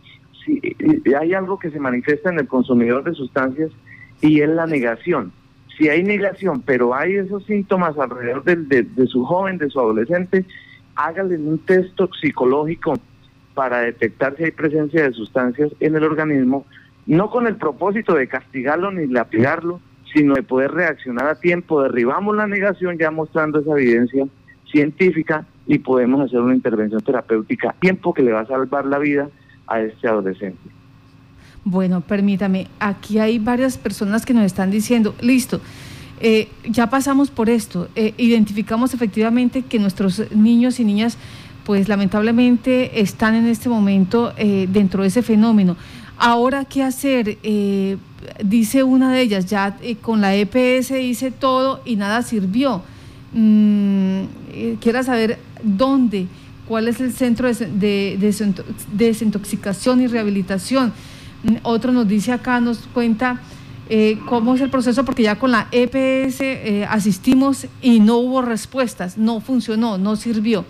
Si 0.45 0.61
hay 1.19 1.33
algo 1.33 1.59
que 1.59 1.71
se 1.71 1.79
manifiesta 1.79 2.29
en 2.29 2.39
el 2.39 2.47
consumidor 2.47 3.03
de 3.03 3.13
sustancias 3.13 3.71
y 4.21 4.41
es 4.41 4.49
la 4.49 4.67
negación. 4.67 5.31
Si 5.77 5.89
hay 5.89 6.03
negación, 6.03 6.61
pero 6.61 6.95
hay 6.95 7.15
esos 7.15 7.43
síntomas 7.45 7.97
alrededor 7.97 8.43
de, 8.43 9.07
su 9.07 9.25
joven, 9.25 9.57
de 9.57 9.69
su 9.69 9.79
adolescente, 9.79 10.45
hágale 10.95 11.37
un 11.37 11.57
test 11.59 11.93
toxicológico 11.95 12.93
para 13.55 13.79
detectar 13.79 14.35
si 14.37 14.43
hay 14.43 14.51
presencia 14.51 15.03
de 15.03 15.13
sustancias 15.13 15.71
en 15.79 15.95
el 15.95 16.03
organismo, 16.03 16.65
no 17.07 17.31
con 17.31 17.47
el 17.47 17.55
propósito 17.55 18.13
de 18.13 18.27
castigarlo 18.27 18.91
ni 18.91 19.07
lapidarlo, 19.07 19.79
sino 20.13 20.35
de 20.35 20.43
poder 20.43 20.71
reaccionar 20.71 21.27
a 21.27 21.35
tiempo. 21.35 21.81
Derribamos 21.81 22.35
la 22.35 22.47
negación 22.47 22.97
ya 22.97 23.09
mostrando 23.09 23.59
esa 23.59 23.71
evidencia 23.71 24.25
científica 24.71 25.45
y 25.65 25.79
podemos 25.79 26.21
hacer 26.21 26.39
una 26.39 26.53
intervención 26.53 27.01
terapéutica 27.01 27.71
a 27.71 27.73
tiempo 27.73 28.13
que 28.13 28.21
le 28.21 28.31
va 28.31 28.41
a 28.41 28.45
salvar 28.45 28.85
la 28.85 28.99
vida 28.99 29.29
a 29.67 29.81
este 29.81 30.07
adolescente. 30.07 30.59
Bueno, 31.63 32.01
permítame, 32.01 32.67
aquí 32.79 33.17
hay 33.17 33.39
varias 33.39 33.77
personas 33.77 34.25
que 34.25 34.35
nos 34.35 34.43
están 34.45 34.69
diciendo, 34.69 35.15
listo, 35.21 35.59
eh, 36.21 36.47
ya 36.63 36.89
pasamos 36.89 37.31
por 37.31 37.49
esto, 37.49 37.89
eh, 37.95 38.13
identificamos 38.17 38.93
efectivamente 38.93 39.63
que 39.63 39.79
nuestros 39.79 40.31
niños 40.31 40.79
y 40.79 40.85
niñas 40.85 41.17
pues 41.65 41.89
lamentablemente 41.89 43.01
están 43.01 43.35
en 43.35 43.47
este 43.47 43.67
momento 43.69 44.33
eh, 44.37 44.67
dentro 44.71 45.01
de 45.01 45.09
ese 45.09 45.23
fenómeno. 45.23 45.75
Ahora, 46.17 46.63
¿qué 46.63 46.83
hacer? 46.83 47.39
Eh, 47.43 47.97
dice 48.43 48.83
una 48.83 49.11
de 49.11 49.21
ellas, 49.21 49.47
ya 49.47 49.75
eh, 49.81 49.95
con 49.95 50.21
la 50.21 50.35
EPS 50.35 50.91
hice 50.91 51.31
todo 51.31 51.81
y 51.83 51.95
nada 51.97 52.21
sirvió. 52.21 52.83
Mm, 53.33 54.25
quiero 54.79 55.03
saber 55.03 55.39
dónde, 55.61 56.27
cuál 56.67 56.87
es 56.87 57.01
el 57.01 57.11
centro 57.11 57.51
de, 57.51 58.33
desintoxicación 58.93 60.01
y 60.01 60.07
rehabilitación. 60.07 60.93
Mm, 61.43 61.55
otro 61.63 61.91
nos 61.91 62.07
dice 62.07 62.31
acá, 62.31 62.61
nos 62.61 62.77
cuenta 62.93 63.41
cómo 64.27 64.55
es 64.55 64.61
el 64.61 64.71
proceso, 64.71 65.05
porque 65.05 65.21
ya 65.21 65.35
con 65.35 65.51
la 65.51 65.67
EPS 65.71 66.41
asistimos 66.89 67.67
y 67.83 67.99
no 67.99 68.17
hubo 68.17 68.41
respuestas, 68.41 69.15
no 69.15 69.41
funcionó, 69.41 69.99
no 69.99 70.15
sirvió 70.15 70.65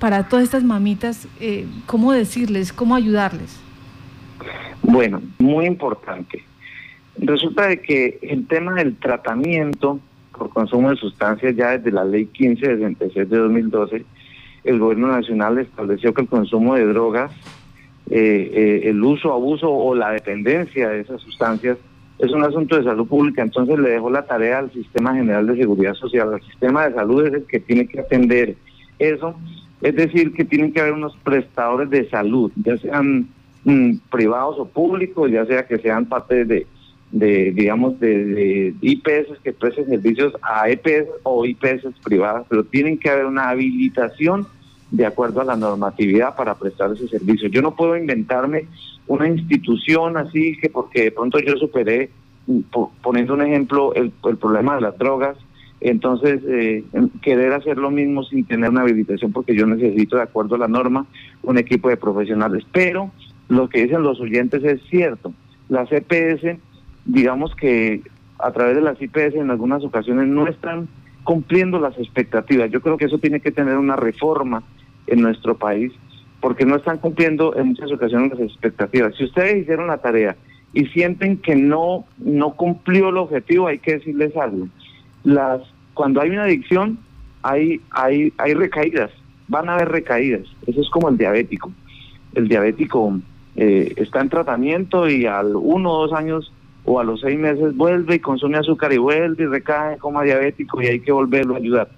para 0.00 0.28
todas 0.28 0.44
estas 0.44 0.64
mamitas, 0.64 1.28
eh, 1.40 1.66
¿cómo 1.86 2.12
decirles, 2.12 2.72
cómo 2.72 2.96
ayudarles? 2.96 3.60
Bueno, 4.82 5.20
muy 5.38 5.66
importante. 5.66 6.42
Resulta 7.18 7.68
de 7.68 7.80
que 7.80 8.18
el 8.22 8.46
tema 8.48 8.74
del 8.74 8.96
tratamiento 8.96 10.00
por 10.36 10.48
consumo 10.48 10.88
de 10.88 10.96
sustancias 10.96 11.54
ya 11.54 11.76
desde 11.76 11.92
la 11.92 12.04
ley 12.04 12.24
1566 12.24 13.28
de 13.28 13.36
2012, 13.36 14.04
el 14.64 14.78
gobierno 14.78 15.08
nacional 15.08 15.58
estableció 15.58 16.14
que 16.14 16.22
el 16.22 16.28
consumo 16.28 16.74
de 16.76 16.86
drogas, 16.86 17.30
eh, 18.08 18.50
eh, 18.52 18.80
el 18.88 19.04
uso, 19.04 19.32
abuso 19.34 19.70
o 19.70 19.94
la 19.94 20.12
dependencia 20.12 20.88
de 20.88 21.00
esas 21.00 21.20
sustancias 21.20 21.76
es 22.18 22.32
un 22.32 22.42
asunto 22.42 22.76
de 22.76 22.84
salud 22.84 23.06
pública, 23.06 23.42
entonces 23.42 23.78
le 23.78 23.90
dejó 23.90 24.10
la 24.10 24.26
tarea 24.26 24.58
al 24.58 24.70
Sistema 24.72 25.14
General 25.14 25.46
de 25.46 25.56
Seguridad 25.56 25.94
Social, 25.94 26.34
al 26.34 26.42
Sistema 26.42 26.86
de 26.86 26.94
Salud 26.94 27.26
es 27.26 27.34
el 27.34 27.44
que 27.44 27.60
tiene 27.60 27.86
que 27.86 28.00
atender 28.00 28.56
eso 28.98 29.34
es 29.80 29.94
decir, 29.94 30.32
que 30.32 30.44
tienen 30.44 30.72
que 30.72 30.80
haber 30.80 30.92
unos 30.92 31.16
prestadores 31.18 31.88
de 31.90 32.08
salud, 32.08 32.52
ya 32.56 32.76
sean 32.76 33.28
mm, 33.64 33.94
privados 34.10 34.58
o 34.58 34.66
públicos, 34.66 35.30
ya 35.30 35.46
sea 35.46 35.66
que 35.66 35.78
sean 35.78 36.06
parte 36.06 36.44
de, 36.44 36.66
de 37.10 37.52
digamos, 37.52 37.98
de, 37.98 38.74
IPS 38.80 39.40
que 39.42 39.52
presten 39.52 39.86
servicios 39.86 40.34
a 40.42 40.68
EPS 40.68 41.08
o 41.22 41.46
IPS 41.46 41.86
privadas, 42.04 42.44
pero 42.48 42.64
tienen 42.64 42.98
que 42.98 43.08
haber 43.08 43.24
una 43.24 43.48
habilitación 43.48 44.46
de 44.90 45.06
acuerdo 45.06 45.40
a 45.40 45.44
la 45.44 45.56
normatividad 45.56 46.36
para 46.36 46.56
prestar 46.56 46.92
ese 46.92 47.08
servicio. 47.08 47.48
Yo 47.48 47.62
no 47.62 47.74
puedo 47.74 47.96
inventarme 47.96 48.66
una 49.06 49.28
institución 49.28 50.16
así 50.16 50.56
que 50.60 50.68
porque 50.68 51.04
de 51.04 51.12
pronto 51.12 51.38
yo 51.38 51.56
superé, 51.56 52.10
mm, 52.46 52.60
poniendo 53.02 53.32
un 53.32 53.42
ejemplo, 53.42 53.94
el, 53.94 54.12
el 54.24 54.36
problema 54.36 54.74
de 54.74 54.82
las 54.82 54.98
drogas, 54.98 55.38
entonces, 55.80 56.42
eh, 56.46 56.84
querer 57.22 57.54
hacer 57.54 57.78
lo 57.78 57.90
mismo 57.90 58.22
sin 58.24 58.44
tener 58.44 58.68
una 58.70 58.82
habilitación, 58.82 59.32
porque 59.32 59.54
yo 59.54 59.66
necesito, 59.66 60.16
de 60.16 60.22
acuerdo 60.22 60.56
a 60.56 60.58
la 60.58 60.68
norma, 60.68 61.06
un 61.42 61.56
equipo 61.56 61.88
de 61.88 61.96
profesionales. 61.96 62.64
Pero 62.70 63.10
lo 63.48 63.68
que 63.68 63.84
dicen 63.84 64.02
los 64.02 64.20
oyentes 64.20 64.62
es 64.62 64.80
cierto. 64.90 65.32
Las 65.68 65.90
EPS, 65.90 66.58
digamos 67.06 67.54
que 67.54 68.02
a 68.38 68.50
través 68.52 68.76
de 68.76 68.82
las 68.82 69.00
IPS 69.00 69.36
en 69.36 69.50
algunas 69.50 69.82
ocasiones 69.82 70.26
no 70.28 70.46
están 70.46 70.88
cumpliendo 71.24 71.78
las 71.78 71.96
expectativas. 71.98 72.70
Yo 72.70 72.82
creo 72.82 72.98
que 72.98 73.06
eso 73.06 73.18
tiene 73.18 73.40
que 73.40 73.52
tener 73.52 73.76
una 73.78 73.96
reforma 73.96 74.62
en 75.06 75.22
nuestro 75.22 75.56
país, 75.56 75.92
porque 76.40 76.66
no 76.66 76.76
están 76.76 76.98
cumpliendo 76.98 77.56
en 77.56 77.68
muchas 77.68 77.90
ocasiones 77.90 78.32
las 78.32 78.40
expectativas. 78.40 79.14
Si 79.16 79.24
ustedes 79.24 79.62
hicieron 79.62 79.86
la 79.86 79.98
tarea 79.98 80.36
y 80.72 80.86
sienten 80.86 81.38
que 81.38 81.56
no, 81.56 82.04
no 82.18 82.54
cumplió 82.54 83.08
el 83.08 83.16
objetivo, 83.16 83.66
hay 83.66 83.78
que 83.78 83.94
decirles 83.94 84.36
algo 84.36 84.68
las 85.24 85.62
cuando 85.94 86.20
hay 86.20 86.30
una 86.30 86.44
adicción 86.44 86.98
hay, 87.42 87.80
hay, 87.90 88.32
hay 88.38 88.54
recaídas, 88.54 89.10
van 89.48 89.68
a 89.68 89.74
haber 89.74 89.88
recaídas. 89.88 90.46
Eso 90.66 90.80
es 90.80 90.90
como 90.90 91.08
el 91.08 91.16
diabético. 91.16 91.72
El 92.34 92.48
diabético 92.48 93.18
eh, 93.56 93.92
está 93.96 94.20
en 94.20 94.28
tratamiento 94.28 95.08
y 95.08 95.26
al 95.26 95.56
uno 95.56 95.92
o 95.92 96.06
dos 96.06 96.12
años 96.12 96.52
o 96.84 96.98
a 96.98 97.04
los 97.04 97.20
seis 97.20 97.38
meses 97.38 97.76
vuelve 97.76 98.16
y 98.16 98.18
consume 98.20 98.58
azúcar 98.58 98.92
y 98.92 98.98
vuelve 98.98 99.44
y 99.44 99.46
recae 99.46 99.98
como 99.98 100.22
diabético 100.22 100.80
y 100.80 100.86
hay 100.86 101.00
que 101.00 101.12
volverlo 101.12 101.54
a 101.54 101.58
ayudar. 101.58 101.88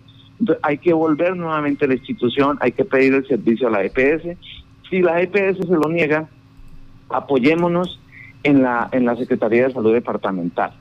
Entonces, 0.41 0.63
hay 0.65 0.79
que 0.79 0.93
volver 0.93 1.37
nuevamente 1.37 1.85
a 1.85 1.89
la 1.89 1.95
institución, 1.95 2.59
hay 2.61 2.73
que 2.73 2.85
pedir 2.85 3.15
el 3.15 3.27
servicio 3.27 3.69
a 3.69 3.71
la 3.71 3.85
EPS. 3.85 4.37
Si 4.91 5.01
la 5.01 5.21
EPS 5.23 5.59
se 5.67 5.75
lo 5.75 5.89
niega, 5.89 6.29
apoyémonos 7.11 8.01
en 8.43 8.63
la, 8.63 8.89
en 8.91 9.05
la 9.05 9.15
Secretaría 9.17 9.69
de 9.69 9.73
Salud 9.73 9.93
Departamental. 9.93 10.73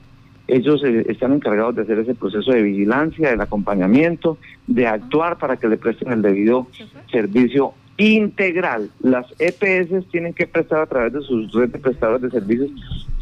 Ellos 0.52 0.84
eh, 0.84 1.06
están 1.08 1.32
encargados 1.32 1.74
de 1.74 1.80
hacer 1.80 1.98
ese 2.00 2.14
proceso 2.14 2.52
de 2.52 2.60
vigilancia, 2.60 3.30
del 3.30 3.40
acompañamiento, 3.40 4.36
de 4.66 4.86
actuar 4.86 5.38
para 5.38 5.56
que 5.56 5.66
le 5.66 5.78
presten 5.78 6.12
el 6.12 6.20
debido 6.20 6.66
servicio 7.10 7.72
integral. 7.96 8.90
Las 9.00 9.24
EPS 9.38 10.06
tienen 10.10 10.34
que 10.34 10.46
prestar 10.46 10.82
a 10.82 10.86
través 10.86 11.14
de 11.14 11.22
sus 11.22 11.50
redes 11.54 11.72
de 11.72 11.78
prestadores 11.78 12.20
de 12.20 12.30
servicios 12.30 12.70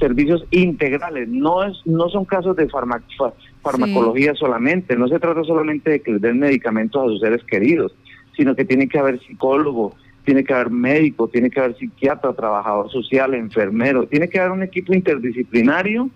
servicios 0.00 0.44
integrales. 0.50 1.28
No 1.28 1.62
es 1.62 1.76
no 1.84 2.08
son 2.08 2.24
casos 2.24 2.56
de 2.56 2.68
farmacología 2.68 4.34
solamente. 4.34 4.96
No 4.96 5.06
se 5.06 5.20
trata 5.20 5.44
solamente 5.44 5.88
de 5.88 6.00
que 6.00 6.10
les 6.10 6.20
den 6.20 6.40
medicamentos 6.40 7.00
a 7.00 7.06
sus 7.06 7.20
seres 7.20 7.44
queridos, 7.44 7.94
sino 8.36 8.56
que 8.56 8.64
tiene 8.64 8.88
que 8.88 8.98
haber 8.98 9.20
psicólogo, 9.20 9.94
tiene 10.24 10.42
que 10.42 10.52
haber 10.52 10.70
médico, 10.70 11.28
tiene 11.28 11.48
que 11.48 11.60
haber 11.60 11.76
psiquiatra, 11.76 12.32
trabajador 12.32 12.90
social, 12.90 13.34
enfermero, 13.34 14.08
tiene 14.08 14.28
que 14.28 14.40
haber 14.40 14.50
un 14.50 14.64
equipo 14.64 14.94
interdisciplinario 14.94 16.10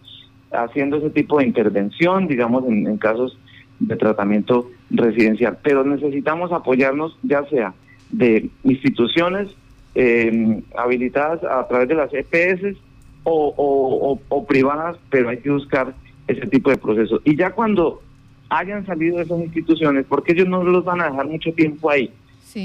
haciendo 0.54 0.96
ese 0.96 1.10
tipo 1.10 1.38
de 1.38 1.46
intervención, 1.46 2.26
digamos, 2.26 2.64
en, 2.66 2.96
casos 2.98 3.38
de 3.80 3.96
tratamiento 3.96 4.70
residencial. 4.90 5.58
Pero 5.62 5.84
necesitamos 5.84 6.52
apoyarnos 6.52 7.18
ya 7.22 7.44
sea 7.48 7.74
de 8.10 8.50
instituciones 8.62 9.48
em, 9.94 10.62
habilitadas 10.76 11.42
a 11.44 11.66
través 11.66 11.88
de 11.88 11.94
las 11.94 12.10
EPS 12.12 12.76
o, 13.24 14.18
o, 14.28 14.46
privadas, 14.46 14.96
pero 15.10 15.30
hay 15.30 15.38
que 15.38 15.50
buscar 15.50 15.94
ese 16.26 16.46
tipo 16.46 16.70
de 16.70 16.76
procesos. 16.76 17.20
Y 17.24 17.36
ya 17.36 17.50
cuando 17.50 18.02
hayan 18.50 18.84
salido 18.86 19.16
de 19.16 19.24
esas 19.24 19.40
instituciones, 19.40 20.04
porque 20.08 20.32
ellos 20.32 20.48
no 20.48 20.62
los 20.62 20.84
van 20.84 21.00
a 21.00 21.08
dejar 21.08 21.26
mucho 21.26 21.52
tiempo 21.52 21.90
ahí, 21.90 22.10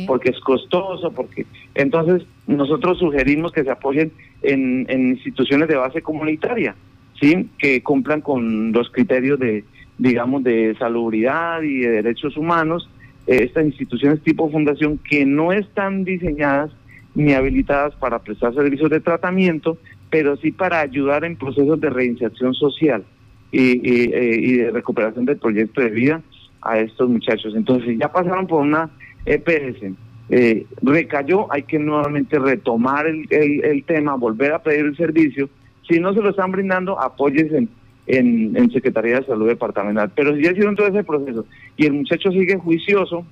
porque 0.06 0.30
es 0.30 0.40
costoso, 0.42 1.12
porque 1.12 1.46
entonces 1.74 2.28
nosotros 2.46 3.00
sugerimos 3.00 3.52
que 3.52 3.64
se 3.64 3.72
apoyen 3.72 4.12
en, 4.44 4.86
en 4.90 5.10
instituciones 5.10 5.68
de 5.68 5.76
base 5.76 6.02
comunitaria, 6.02 6.76
¿sí? 7.20 7.50
que 7.58 7.82
cumplan 7.82 8.22
con 8.22 8.72
los 8.72 8.90
criterios 8.90 9.40
de, 9.40 9.64
digamos, 9.98 10.44
de 10.44 10.76
salubridad 10.78 11.62
y 11.62 11.80
de 11.80 11.90
derechos 11.90 12.38
humanos, 12.38 12.90
estas 13.28 13.66
instituciones 13.66 14.22
tipo 14.22 14.50
fundación 14.50 14.98
que 14.98 15.26
no 15.26 15.54
están 15.54 16.04
diseñadas 16.04 16.72
ni 17.14 17.34
habilitadas 17.34 17.94
para 17.96 18.20
prestar 18.20 18.54
servicios 18.54 18.90
de 18.90 19.00
tratamiento, 19.00 19.78
pero 20.10 20.38
sí 20.38 20.52
para 20.52 20.80
ayudar 20.80 21.24
en 21.26 21.36
procesos 21.36 21.80
de 21.80 21.90
reinserción 21.90 22.54
social 22.54 23.04
y, 23.52 24.58
de 24.58 24.72
recuperación 24.72 25.26
del 25.26 25.38
proyecto 25.38 25.82
de 25.82 25.90
vida 25.90 26.22
a 26.62 26.80
estos 26.80 27.10
muchachos. 27.10 27.54
Entonces 27.56 27.98
ya 28.00 28.12
pasaron 28.12 28.48
por 28.48 28.62
una 28.62 28.90
EPS, 29.26 29.94
eh, 30.30 30.66
recayó, 30.82 31.52
hay 31.52 31.64
que 31.64 31.80
nuevamente 31.80 32.38
retomar 32.38 33.08
el, 33.08 33.28
el, 33.32 33.84
tema, 33.84 34.16
volver 34.16 34.54
a 34.54 34.60
pedir 34.60 34.86
el 34.86 34.96
servicio. 34.96 35.50
Si 35.90 36.00
no 36.00 36.14
se 36.14 36.22
lo 36.22 36.30
están 36.30 36.52
brindando, 36.52 37.00
apóyense 37.00 37.68
en, 38.08 38.56
en, 38.56 38.72
Secretaría 38.72 39.20
de 39.20 39.26
Salud 39.26 39.48
Departamental. 39.48 40.12
Pero 40.16 40.36
si 40.36 40.44
ya 40.44 40.52
hicieron 40.52 40.76
todo 40.76 40.88
ese 40.88 41.04
proceso 41.04 41.46
y 41.78 41.86
el 41.86 41.94
muchacho 41.94 42.32
sigue 42.32 42.58
juicioso 42.58 43.26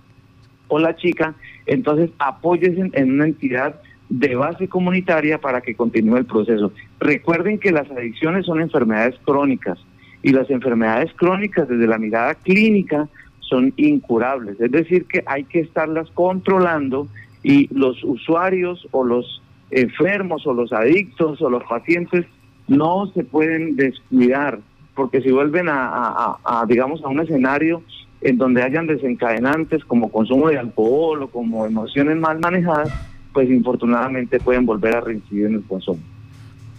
o 0.68 0.80
la 0.80 0.96
chica, 0.96 1.36
entonces 1.66 2.10
apóyense 2.20 2.90
en 2.94 3.12
una 3.14 3.26
entidad 3.26 3.80
de 4.10 4.36
base 4.36 4.68
comunitaria 4.68 5.40
para 5.40 5.62
que 5.62 5.76
continúe 5.76 6.18
el 6.18 6.26
proceso. 6.26 6.72
Recuerden 7.00 7.60
que 7.60 7.72
las 7.72 7.90
adicciones 7.92 8.46
son 8.46 8.62
enfermedades 8.62 9.16
crónicas 9.24 9.78
y 10.24 10.32
las 10.32 10.50
enfermedades 10.50 11.12
crónicas 11.16 11.68
desde 11.68 11.88
la 11.88 11.98
mirada 11.98 12.36
clínica 12.36 13.08
son 13.40 13.74
incurables, 13.78 14.60
es 14.60 14.72
decir, 14.72 15.06
que 15.06 15.24
hay 15.26 15.46
que 15.46 15.62
estarlas 15.62 16.10
controlando 16.12 17.08
y 17.44 17.74
los 17.74 18.04
usuarios 18.04 18.88
o 18.92 19.06
los 19.06 19.42
enfermos 19.72 20.46
o 20.46 20.54
los 20.54 20.74
adictos 20.74 21.42
o 21.42 21.50
los 21.50 21.64
pacientes 21.64 22.26
no 22.68 23.12
se 23.14 23.24
pueden 23.24 23.76
descuidar, 23.76 24.60
porque 24.96 25.22
si 25.22 25.32
vuelven 25.32 25.68
a, 25.70 26.66
digamos, 26.68 27.04
a 27.04 27.08
un 27.08 27.20
escenario 27.20 27.82
en 28.22 28.38
donde 28.38 28.64
hayan 28.64 28.88
desencadenantes 28.88 29.86
como 29.86 30.12
consumo 30.12 30.50
de 30.50 30.58
alcohol 30.58 31.24
o 31.24 31.28
como 31.30 31.66
emociones 31.66 32.18
mal 32.18 32.40
manejadas, 32.40 32.90
pues 33.32 33.50
infortunadamente 33.50 34.40
pueden 34.40 34.66
volver 34.66 34.96
a 34.96 35.02
reincidir 35.02 35.46
en 35.46 35.54
el 35.56 35.64
consumo. 35.64 36.00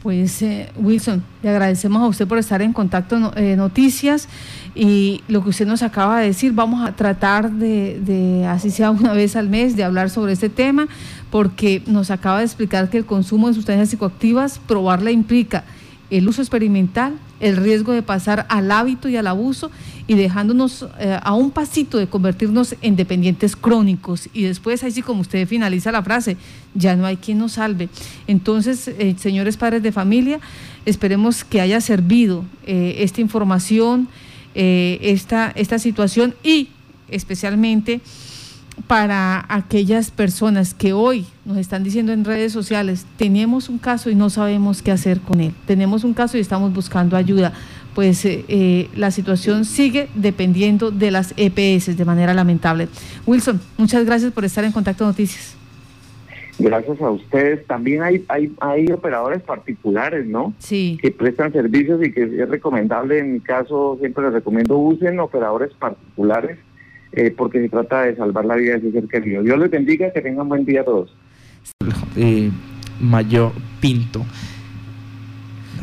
Pues 0.03 0.43
eh, 0.43 0.69
Wilson, 0.77 1.25
le 1.43 1.51
agradecemos 1.51 2.01
a 2.03 2.07
usted 2.07 2.27
por 2.27 2.39
estar 2.39 2.63
en 2.63 2.73
contacto 2.73 3.33
eh, 3.37 3.57
noticias 3.57 4.29
y 4.75 5.23
lo 5.27 5.43
que 5.43 5.51
usted 5.51 5.67
nos 5.67 5.83
acaba 5.83 6.21
de 6.21 6.27
decir, 6.27 6.53
vamos 6.53 6.89
a 6.89 6.95
tratar 6.95 7.51
de, 7.51 7.99
de, 8.01 8.47
así 8.47 8.71
sea 8.71 8.91
una 8.91 9.13
vez 9.13 9.35
al 9.35 9.49
mes, 9.49 9.77
de 9.77 9.83
hablar 9.83 10.11
sobre 10.11 10.33
este 10.33 10.49
tema, 10.49 10.87
porque 11.31 11.83
nos 11.87 12.13
acaba 12.13 12.39
de 12.39 12.45
explicar 12.45 12.91
que 12.91 12.99
el 12.99 13.07
consumo 13.07 13.49
de 13.49 13.55
sustancias 13.55 13.91
psicoactivas, 13.91 14.61
probarla 14.61 15.11
implica 15.11 15.65
el 16.11 16.29
uso 16.29 16.43
experimental, 16.43 17.19
el 17.41 17.57
riesgo 17.57 17.93
de 17.93 18.03
pasar 18.03 18.47
al 18.49 18.71
hábito 18.71 19.09
y 19.09 19.17
al 19.17 19.27
abuso 19.27 19.71
y 20.07 20.15
dejándonos 20.15 20.87
eh, 20.99 21.19
a 21.23 21.35
un 21.35 21.51
pasito 21.51 21.99
de 21.99 22.07
convertirnos 22.07 22.75
en 22.81 22.97
dependientes 22.97 23.55
crónicos. 23.57 24.29
Y 24.33 24.43
después, 24.43 24.83
así 24.83 25.03
como 25.03 25.21
usted 25.21 25.47
finaliza 25.47 25.93
la 25.93 26.03
frase, 26.03 26.37
ya 26.75 26.97
no 26.97 27.05
hay 27.05 27.19
quien 27.19 27.39
nos 27.39 27.53
salve. 27.53 27.89
Entonces, 28.27 28.89
eh, 28.89 29.15
señores 29.19 29.57
padres 29.57 29.83
de 29.83 29.93
familia, 29.93 30.41
esperemos 30.87 31.45
que 31.45 31.61
haya 31.61 31.81
servido 31.81 32.45
eh, 32.67 32.97
esta 32.99 33.21
información, 33.21 34.09
esta, 34.55 35.53
esta 35.55 35.79
situación 35.79 36.35
y 36.43 36.71
especialmente 37.11 38.01
para 38.87 39.45
aquellas 39.49 40.11
personas 40.11 40.75
que 40.75 40.93
hoy 40.93 41.27
nos 41.45 41.57
están 41.57 41.83
diciendo 41.83 42.13
en 42.13 42.25
redes 42.25 42.53
sociales, 42.53 43.07
tenemos 43.17 43.69
un 43.69 43.79
caso 43.79 44.11
y 44.11 44.15
no 44.15 44.31
sabemos 44.31 44.83
qué 44.83 44.91
hacer 44.91 45.21
con 45.21 45.41
él, 45.41 45.53
tenemos 45.67 46.05
un 46.05 46.15
caso 46.15 46.37
y 46.37 46.41
estamos 46.41 46.73
buscando 46.73 47.17
ayuda, 47.17 47.53
pues 47.95 48.25
eh, 48.25 48.45
eh, 48.49 48.89
la 48.95 49.11
situación 49.11 49.65
sigue 49.65 50.09
dependiendo 50.15 50.91
de 50.91 51.11
las 51.11 51.35
EPS 51.37 51.97
de 51.97 52.05
manera 52.05 52.35
lamentable. 52.35 52.89
Wilson, 53.27 53.61
muchas 53.77 54.05
gracias 54.05 54.33
por 54.33 54.45
estar 54.45 54.65
en 54.65 54.73
Contacto 54.73 55.05
Noticias. 55.05 55.57
Gracias 56.61 57.01
a 57.01 57.11
ustedes. 57.11 57.65
También 57.67 58.03
hay, 58.03 58.25
hay, 58.29 58.53
hay 58.61 58.91
operadores 58.91 59.43
particulares, 59.43 60.27
¿no? 60.27 60.55
Sí. 60.59 60.99
Que 61.01 61.13
prestan 61.13 61.53
servicios 61.53 62.05
y 62.05 62.13
que 62.13 62.25
es 62.25 62.49
recomendable, 62.49 63.21
en 63.21 63.35
mi 63.35 63.41
caso 63.41 63.97
siempre 64.01 64.25
les 64.25 64.33
recomiendo, 64.33 64.77
usen 64.77 65.21
operadores 65.21 65.73
particulares 65.75 66.59
eh, 67.13 67.33
porque 67.37 67.61
se 67.61 67.69
trata 67.69 68.03
de 68.03 68.17
salvar 68.17 68.45
la 68.45 68.57
vida 68.57 68.75
de 68.75 68.81
su 68.81 68.93
ser 68.93 69.07
querido. 69.09 69.43
Dios 69.43 69.59
les 69.59 69.71
bendiga, 69.71 70.13
que 70.13 70.21
tengan 70.21 70.49
buen 70.49 70.65
día 70.65 70.83
a 70.83 70.85
todos. 70.85 71.15
Eh, 72.17 72.51
Mayor 73.01 73.53
Pinto. 73.81 74.25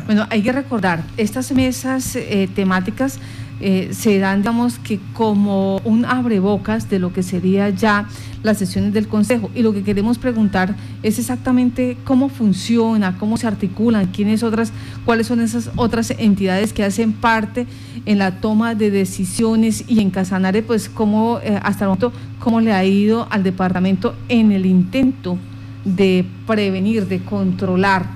Bueno, 0.06 0.24
hay 0.30 0.42
que 0.42 0.52
recordar, 0.52 1.02
estas 1.16 1.50
mesas 1.52 2.14
eh, 2.14 2.48
temáticas 2.54 3.18
eh, 3.58 3.88
se 3.92 4.18
dan, 4.18 4.42
digamos, 4.42 4.78
que 4.78 5.00
como 5.14 5.78
un 5.78 6.04
abrebocas 6.04 6.90
de 6.90 6.98
lo 6.98 7.14
que 7.14 7.22
sería 7.22 7.70
ya 7.70 8.06
las 8.42 8.58
sesiones 8.58 8.92
del 8.92 9.08
Consejo. 9.08 9.50
Y 9.54 9.62
lo 9.62 9.72
que 9.72 9.82
queremos 9.82 10.18
preguntar 10.18 10.74
es 11.02 11.18
exactamente 11.18 11.96
cómo 12.04 12.28
funciona, 12.28 13.16
cómo 13.16 13.38
se 13.38 13.46
articulan, 13.46 14.06
quiénes 14.08 14.42
otras, 14.42 14.72
cuáles 15.06 15.26
son 15.26 15.40
esas 15.40 15.70
otras 15.76 16.12
entidades 16.18 16.74
que 16.74 16.84
hacen 16.84 17.14
parte 17.14 17.66
en 18.04 18.18
la 18.18 18.40
toma 18.40 18.74
de 18.74 18.90
decisiones 18.90 19.84
y 19.88 20.00
en 20.00 20.10
Casanare, 20.10 20.62
pues 20.62 20.90
cómo 20.90 21.40
eh, 21.42 21.58
hasta 21.62 21.84
el 21.84 21.88
momento, 21.88 22.12
cómo 22.38 22.60
le 22.60 22.72
ha 22.72 22.84
ido 22.84 23.26
al 23.30 23.42
departamento 23.42 24.14
en 24.28 24.52
el 24.52 24.66
intento 24.66 25.38
de 25.84 26.26
prevenir, 26.46 27.06
de 27.06 27.20
controlar 27.20 28.06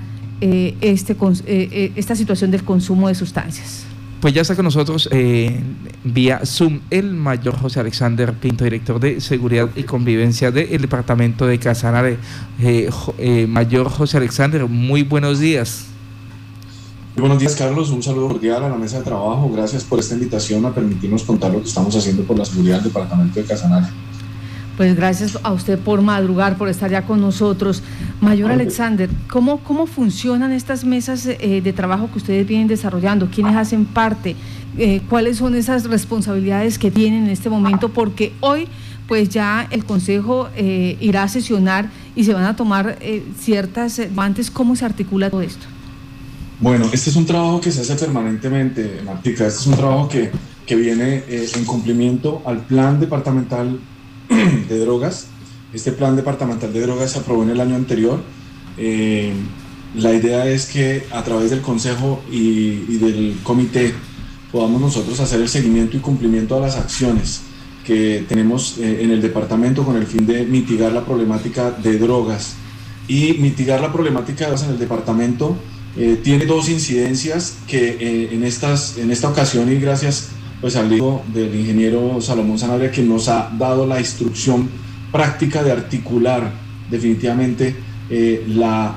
eh, 0.42 0.76
este, 0.80 1.16
esta 1.96 2.14
situación 2.14 2.50
del 2.50 2.62
consumo 2.62 3.08
de 3.08 3.14
sustancias. 3.14 3.89
Pues 4.20 4.34
ya 4.34 4.42
está 4.42 4.54
con 4.54 4.66
nosotros 4.66 5.08
eh, 5.12 5.62
vía 6.04 6.42
Zoom 6.44 6.80
el 6.90 7.14
mayor 7.14 7.56
José 7.58 7.80
Alexander 7.80 8.34
Pinto, 8.34 8.64
director 8.64 9.00
de 9.00 9.18
Seguridad 9.18 9.70
y 9.74 9.84
Convivencia 9.84 10.50
del 10.50 10.82
Departamento 10.82 11.46
de 11.46 11.58
Casanare. 11.58 12.18
Eh, 12.60 12.90
eh, 13.16 13.46
mayor 13.46 13.88
José 13.88 14.18
Alexander, 14.18 14.66
muy 14.66 15.04
buenos 15.04 15.38
días. 15.38 15.86
Muy 17.16 17.22
buenos 17.22 17.38
días, 17.38 17.56
Carlos. 17.56 17.88
Un 17.90 18.02
saludo 18.02 18.28
cordial 18.28 18.62
a 18.62 18.68
la 18.68 18.76
mesa 18.76 18.98
de 18.98 19.04
trabajo. 19.04 19.50
Gracias 19.54 19.84
por 19.84 19.98
esta 19.98 20.14
invitación 20.14 20.66
a 20.66 20.74
permitirnos 20.74 21.22
contar 21.22 21.50
lo 21.50 21.62
que 21.62 21.68
estamos 21.68 21.96
haciendo 21.96 22.22
por 22.24 22.36
la 22.36 22.44
seguridad 22.44 22.76
del 22.76 22.84
Departamento 22.84 23.40
de 23.40 23.46
Casanare. 23.46 23.86
Pues 24.80 24.96
gracias 24.96 25.38
a 25.42 25.52
usted 25.52 25.78
por 25.78 26.00
madrugar, 26.00 26.56
por 26.56 26.70
estar 26.70 26.90
ya 26.90 27.02
con 27.02 27.20
nosotros. 27.20 27.82
Mayor 28.22 28.50
Alexander, 28.50 29.10
¿cómo, 29.28 29.58
cómo 29.58 29.86
funcionan 29.86 30.52
estas 30.52 30.86
mesas 30.86 31.26
eh, 31.26 31.60
de 31.62 31.72
trabajo 31.74 32.10
que 32.10 32.16
ustedes 32.16 32.46
vienen 32.46 32.66
desarrollando? 32.66 33.28
¿Quiénes 33.30 33.56
hacen 33.56 33.84
parte? 33.84 34.36
Eh, 34.78 35.02
¿Cuáles 35.10 35.36
son 35.36 35.54
esas 35.54 35.84
responsabilidades 35.84 36.78
que 36.78 36.90
tienen 36.90 37.24
en 37.24 37.28
este 37.28 37.50
momento? 37.50 37.90
Porque 37.90 38.32
hoy 38.40 38.68
pues 39.06 39.28
ya 39.28 39.68
el 39.70 39.84
Consejo 39.84 40.48
eh, 40.56 40.96
irá 40.98 41.24
a 41.24 41.28
sesionar 41.28 41.90
y 42.16 42.24
se 42.24 42.32
van 42.32 42.44
a 42.44 42.56
tomar 42.56 42.98
ciertas... 43.38 44.00
Antes, 44.16 44.50
¿cómo 44.50 44.76
se 44.76 44.86
articula 44.86 45.28
todo 45.28 45.42
esto? 45.42 45.66
Bueno, 46.58 46.86
este 46.90 47.10
es 47.10 47.16
un 47.16 47.26
trabajo 47.26 47.60
que 47.60 47.70
se 47.70 47.82
hace 47.82 47.96
permanentemente, 47.96 49.02
Martica. 49.04 49.46
Este 49.46 49.60
es 49.60 49.66
un 49.66 49.74
trabajo 49.74 50.08
que, 50.08 50.30
que 50.64 50.74
viene 50.74 51.24
en 51.28 51.66
cumplimiento 51.66 52.40
al 52.46 52.60
plan 52.60 52.98
departamental 52.98 53.78
de 54.68 54.78
drogas. 54.78 55.26
Este 55.72 55.92
plan 55.92 56.16
departamental 56.16 56.72
de 56.72 56.80
drogas 56.80 57.12
se 57.12 57.18
aprobó 57.18 57.42
en 57.42 57.50
el 57.50 57.60
año 57.60 57.76
anterior. 57.76 58.20
Eh, 58.76 59.32
la 59.94 60.12
idea 60.12 60.46
es 60.46 60.66
que 60.66 61.04
a 61.10 61.22
través 61.24 61.50
del 61.50 61.60
Consejo 61.60 62.22
y, 62.30 62.96
del 62.98 63.38
Comité 63.42 63.92
podamos 64.52 64.80
nosotros 64.80 65.18
hacer 65.20 65.40
el 65.40 65.48
seguimiento 65.48 65.96
y 65.96 66.00
cumplimiento 66.00 66.56
a 66.56 66.60
las 66.60 66.76
acciones 66.76 67.42
que 67.84 68.24
tenemos 68.28 68.78
eh, 68.78 69.02
en 69.02 69.10
el 69.10 69.20
departamento 69.20 69.84
con 69.84 69.96
el 69.96 70.06
fin 70.06 70.26
de 70.26 70.44
mitigar 70.44 70.92
la 70.92 71.04
problemática 71.04 71.70
de 71.70 71.98
drogas. 71.98 72.54
Y 73.08 73.34
mitigar 73.34 73.80
la 73.80 73.92
problemática 73.92 74.44
de 74.44 74.46
drogas 74.46 74.62
en 74.64 74.70
el 74.70 74.78
departamento 74.78 75.56
eh, 75.96 76.20
tiene 76.22 76.46
dos 76.46 76.68
incidencias 76.68 77.56
que 77.66 78.28
en, 78.30 78.44
estas, 78.44 78.96
en 78.98 79.10
esta 79.10 79.28
ocasión 79.28 79.72
y 79.72 79.76
gracias 79.76 80.30
pues 80.60 80.76
al 80.76 80.92
hijo 80.92 81.22
del 81.32 81.54
ingeniero 81.54 82.20
Salomón 82.20 82.58
Sanabria, 82.58 82.90
que 82.90 83.02
nos 83.02 83.28
ha 83.28 83.50
dado 83.58 83.86
la 83.86 83.98
instrucción 83.98 84.68
práctica 85.10 85.62
de 85.62 85.72
articular 85.72 86.52
definitivamente 86.90 87.74
eh, 88.10 88.44
la, 88.48 88.96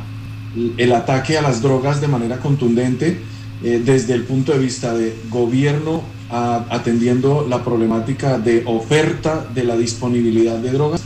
el 0.77 0.91
ataque 0.91 1.37
a 1.37 1.41
las 1.41 1.61
drogas 1.61 2.01
de 2.01 2.07
manera 2.07 2.39
contundente 2.39 3.19
eh, 3.63 3.81
desde 3.83 4.13
el 4.13 4.23
punto 4.23 4.51
de 4.51 4.59
vista 4.59 4.93
de 4.93 5.15
gobierno 5.29 6.01
atendiendo 6.29 7.45
la 7.47 7.63
problemática 7.63 8.39
de 8.39 8.63
oferta 8.65 9.45
de 9.53 9.65
la 9.65 9.77
disponibilidad 9.77 10.57
de 10.57 10.71
drogas 10.71 11.03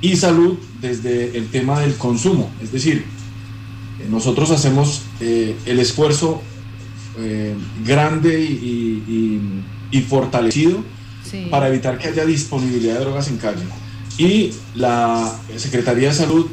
y 0.00 0.16
salud 0.16 0.56
desde 0.80 1.36
el 1.36 1.48
tema 1.48 1.80
del 1.80 1.96
consumo. 1.96 2.48
Es 2.62 2.72
decir, 2.72 3.04
eh, 4.00 4.06
nosotros 4.10 4.50
hacemos 4.50 5.02
el 5.20 5.78
esfuerzo 5.78 6.40
grande 7.84 8.40
y 8.40 9.04
y 9.06 9.79
fortalecido 9.98 10.82
para 11.50 11.68
evitar 11.68 11.98
que 11.98 12.08
haya 12.08 12.24
disponibilidad 12.24 12.94
de 12.94 13.00
drogas 13.00 13.28
en 13.28 13.38
calle. 13.38 13.62
Y 14.18 14.52
la 14.74 15.32
Secretaría 15.56 16.08
de 16.08 16.14
Salud, 16.14 16.46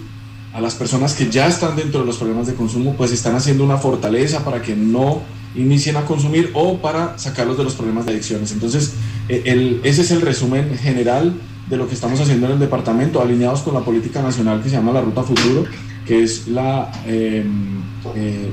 a 0.53 0.61
las 0.61 0.75
personas 0.75 1.13
que 1.13 1.29
ya 1.29 1.47
están 1.47 1.75
dentro 1.75 2.01
de 2.01 2.05
los 2.05 2.17
problemas 2.17 2.47
de 2.47 2.53
consumo, 2.53 2.95
pues 2.95 3.11
están 3.11 3.35
haciendo 3.35 3.63
una 3.63 3.77
fortaleza 3.77 4.43
para 4.43 4.61
que 4.61 4.75
no 4.75 5.21
inicien 5.55 5.97
a 5.97 6.05
consumir 6.05 6.51
o 6.53 6.77
para 6.77 7.17
sacarlos 7.17 7.57
de 7.57 7.63
los 7.63 7.73
problemas 7.73 8.05
de 8.05 8.13
adicciones. 8.13 8.51
Entonces, 8.51 8.93
e, 9.27 9.43
el, 9.45 9.81
ese 9.83 10.01
es 10.01 10.11
el 10.11 10.21
resumen 10.21 10.77
general 10.77 11.33
de 11.69 11.77
lo 11.77 11.87
que 11.87 11.95
estamos 11.95 12.19
haciendo 12.19 12.47
en 12.47 12.53
el 12.53 12.59
departamento, 12.59 13.21
alineados 13.21 13.61
con 13.61 13.73
la 13.73 13.81
política 13.81 14.21
nacional 14.21 14.61
que 14.61 14.69
se 14.69 14.75
llama 14.75 14.91
la 14.91 15.01
Ruta 15.01 15.23
Futuro, 15.23 15.65
que 16.05 16.23
es 16.23 16.47
la, 16.47 16.91
em, 17.05 17.81
eh, 18.15 18.49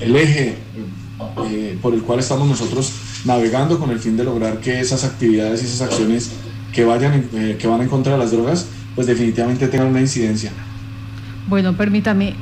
el 0.00 0.16
eje 0.16 0.56
eh, 1.48 1.78
por 1.82 1.94
el 1.94 2.02
cual 2.02 2.20
estamos 2.20 2.46
nosotros 2.46 2.92
navegando 3.26 3.78
con 3.78 3.90
el 3.90 3.98
fin 3.98 4.16
de 4.16 4.24
lograr 4.24 4.60
que 4.60 4.80
esas 4.80 5.04
actividades 5.04 5.62
y 5.62 5.66
esas 5.66 5.82
acciones 5.82 6.30
que, 6.72 6.84
vayan, 6.84 7.28
eh, 7.34 7.56
que 7.58 7.66
van 7.66 7.82
en 7.82 7.88
contra 7.88 8.12
de 8.12 8.18
las 8.18 8.30
drogas, 8.30 8.66
pues 8.94 9.06
definitivamente 9.06 9.68
tengan 9.68 9.88
una 9.88 10.00
incidencia. 10.00 10.50
Bueno, 11.48 11.76
permítame, 11.76 12.34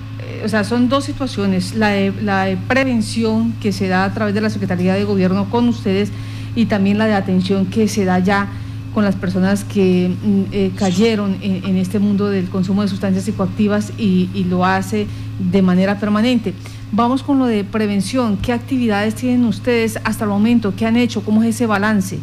o 0.44 0.48
sea, 0.48 0.64
son 0.64 0.88
dos 0.88 1.04
situaciones, 1.04 1.74
la 1.74 1.90
la 2.22 2.44
de 2.44 2.56
prevención 2.56 3.52
que 3.60 3.72
se 3.72 3.88
da 3.88 4.04
a 4.04 4.14
través 4.14 4.34
de 4.34 4.40
la 4.40 4.50
Secretaría 4.50 4.94
de 4.94 5.04
Gobierno 5.04 5.50
con 5.50 5.68
ustedes 5.68 6.10
y 6.54 6.66
también 6.66 6.98
la 6.98 7.06
de 7.06 7.14
atención 7.14 7.66
que 7.66 7.88
se 7.88 8.04
da 8.04 8.18
ya 8.18 8.48
con 8.94 9.04
las 9.04 9.16
personas 9.16 9.64
que 9.64 10.08
mm, 10.08 10.42
eh, 10.52 10.70
cayeron 10.76 11.36
en, 11.42 11.76
este 11.76 11.98
mundo 11.98 12.30
del 12.30 12.48
consumo 12.48 12.82
de 12.82 12.88
sustancias 12.88 13.24
psicoactivas 13.24 13.92
y, 13.98 14.46
lo 14.48 14.64
hace 14.64 15.06
de 15.38 15.62
manera 15.62 15.98
permanente. 15.98 16.54
Vamos 16.92 17.22
con 17.22 17.38
lo 17.40 17.46
de 17.46 17.64
prevención. 17.64 18.38
¿Qué 18.40 18.52
actividades 18.52 19.16
tienen 19.16 19.44
ustedes 19.44 19.98
hasta 20.04 20.24
el 20.24 20.30
momento? 20.30 20.74
¿Qué 20.76 20.86
han 20.86 20.96
hecho? 20.96 21.22
¿Cómo 21.22 21.42
es 21.42 21.56
ese 21.56 21.66
balance? 21.66 22.18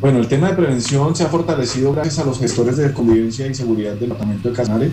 Bueno, 0.00 0.18
el 0.18 0.26
tema 0.26 0.48
de 0.48 0.54
prevención 0.54 1.14
se 1.14 1.22
ha 1.22 1.26
fortalecido 1.26 1.92
gracias 1.92 2.18
a 2.18 2.24
los 2.24 2.40
gestores 2.40 2.76
de 2.76 2.92
convivencia 2.92 3.46
y 3.46 3.54
seguridad 3.54 3.92
del 3.92 4.00
departamento 4.00 4.48
de 4.48 4.54
Casanare. 4.54 4.90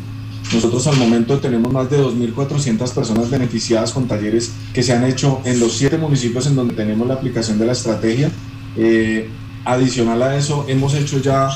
Nosotros 0.54 0.86
al 0.88 0.98
momento 0.98 1.40
tenemos 1.40 1.74
más 1.74 1.90
de 1.90 2.00
2.400 2.00 2.94
personas 2.94 3.30
beneficiadas 3.30 3.92
con 3.92 4.08
talleres 4.08 4.52
que 4.74 4.84
se 4.84 4.94
han 4.94 5.04
hecho 5.06 5.42
en 5.44 5.60
los 5.60 5.74
siete 5.74 5.98
municipios 5.98 6.46
en 6.48 6.56
donde 6.56 6.74
tenemos 6.76 7.08
la 7.08 7.16
aplicación 7.16 7.58
de 7.58 7.66
la 7.66 7.72
estrategia. 7.72 8.30
Eh, 8.76 9.28
Adicional 9.68 10.24
a 10.24 10.38
eso, 10.38 10.64
hemos 10.70 10.94
hecho 10.94 11.20
ya 11.20 11.50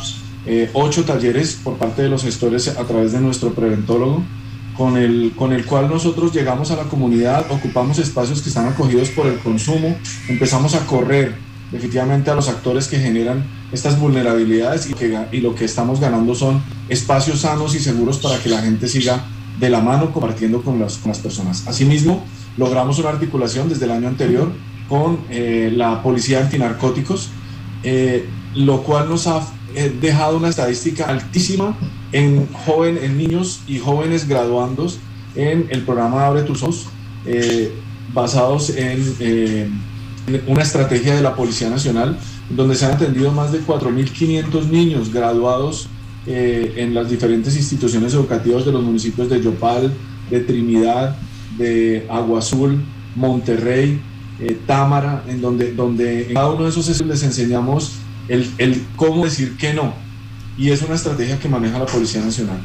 eh, 0.46 0.70
ocho 0.74 1.06
talleres 1.06 1.58
por 1.64 1.78
parte 1.78 2.02
de 2.02 2.10
los 2.10 2.24
gestores 2.24 2.68
a 2.68 2.84
través 2.84 3.14
de 3.14 3.22
nuestro 3.22 3.54
preventólogo, 3.54 4.22
con 4.78 4.98
el, 4.98 5.32
con 5.38 5.54
el 5.54 5.66
cual 5.66 5.88
nosotros 5.88 6.34
llegamos 6.34 6.72
a 6.72 6.76
la 6.76 6.84
comunidad, 6.84 7.46
ocupamos 7.50 8.00
espacios 8.00 8.42
que 8.42 8.50
están 8.50 8.68
acogidos 8.68 9.12
por 9.12 9.28
el 9.28 9.40
consumo, 9.40 9.96
empezamos 10.28 10.76
a 10.76 10.86
correr 10.88 11.36
definitivamente 11.72 12.30
a 12.30 12.36
los 12.36 12.50
actores 12.50 12.90
que 12.90 13.00
generan 13.00 13.46
estas 13.72 13.98
vulnerabilidades 13.98 14.90
y, 14.90 15.38
lo 15.40 15.56
que 15.56 15.64
estamos 15.64 16.02
ganando 16.02 16.36
son 16.36 16.62
espacios 16.90 17.40
sanos 17.40 17.76
y 17.76 17.80
seguros 17.80 18.18
para 18.18 18.38
que 18.40 18.50
la 18.50 18.62
gente 18.62 18.90
siga 18.90 19.24
de 19.58 19.70
la 19.70 19.80
mano 19.80 20.12
compartiendo 20.12 20.62
con 20.64 20.82
las, 20.82 20.98
con 20.98 21.12
las 21.12 21.20
personas. 21.20 21.66
Asimismo, 21.66 22.26
logramos 22.58 23.00
una 23.00 23.08
articulación 23.08 23.70
desde 23.70 23.86
el 23.86 23.92
año 23.92 24.10
anterior 24.10 24.52
con 24.90 25.20
eh, 25.30 25.72
la 25.74 26.04
Policía 26.04 26.42
Antinarcóticos, 26.42 27.30
eh, 27.84 28.26
lo 28.56 28.84
cual 28.84 29.10
nos 29.10 29.28
ha 29.28 29.42
eh, 29.76 29.96
dejado 30.02 30.38
una 30.38 30.50
estadística 30.50 31.06
altísima 31.06 31.78
en, 32.12 32.48
joven, 32.54 33.00
en 33.02 33.18
niños 33.18 33.62
y 33.68 33.80
jóvenes 33.80 34.28
graduandos 34.28 35.00
en 35.36 35.68
el 35.70 35.82
programa 35.84 36.26
Abre 36.26 36.44
tus 36.44 36.62
ojos, 36.64 36.88
eh, 37.26 37.72
basados 38.14 38.72
en, 38.76 39.92
una 40.48 40.62
estrategia 40.62 41.16
de 41.16 41.22
la 41.22 41.36
Policía 41.36 41.70
Nacional, 41.70 42.18
donde 42.50 42.76
se 42.76 42.86
han 42.86 42.92
atendido 42.92 43.32
más 43.32 43.52
de 43.52 43.62
4.500 43.62 44.68
niños 44.70 45.12
graduados 45.12 45.88
en 46.28 46.94
las 46.94 47.10
diferentes 47.10 47.56
instituciones 47.58 48.14
educativas 48.14 48.64
de 48.64 48.72
los 48.72 48.84
municipios 48.84 49.30
de 49.30 49.42
Yopal, 49.42 49.92
de 50.30 50.40
Trinidad, 50.42 51.18
de 51.58 52.06
Agua 52.10 52.40
Azul, 52.40 52.84
Monterrey, 53.16 54.00
eh, 54.42 54.58
Támara, 54.66 55.24
en 55.28 55.40
donde, 55.42 55.74
donde 55.74 56.28
en 56.28 56.34
cada 56.34 56.52
uno 56.52 56.64
de 56.64 56.70
esos 56.70 57.06
les 57.06 57.24
enseñamos 57.24 57.94
el, 58.28 58.50
el, 58.58 58.86
cómo 58.96 59.26
decir 59.26 59.56
que 59.58 59.74
no. 59.74 59.94
Y 60.58 60.72
es 60.72 60.82
una 60.82 60.96
estrategia 60.96 61.40
que 61.40 61.48
maneja 61.48 61.80
la 61.80 61.86
Policía 61.86 62.22
Nacional. 62.22 62.60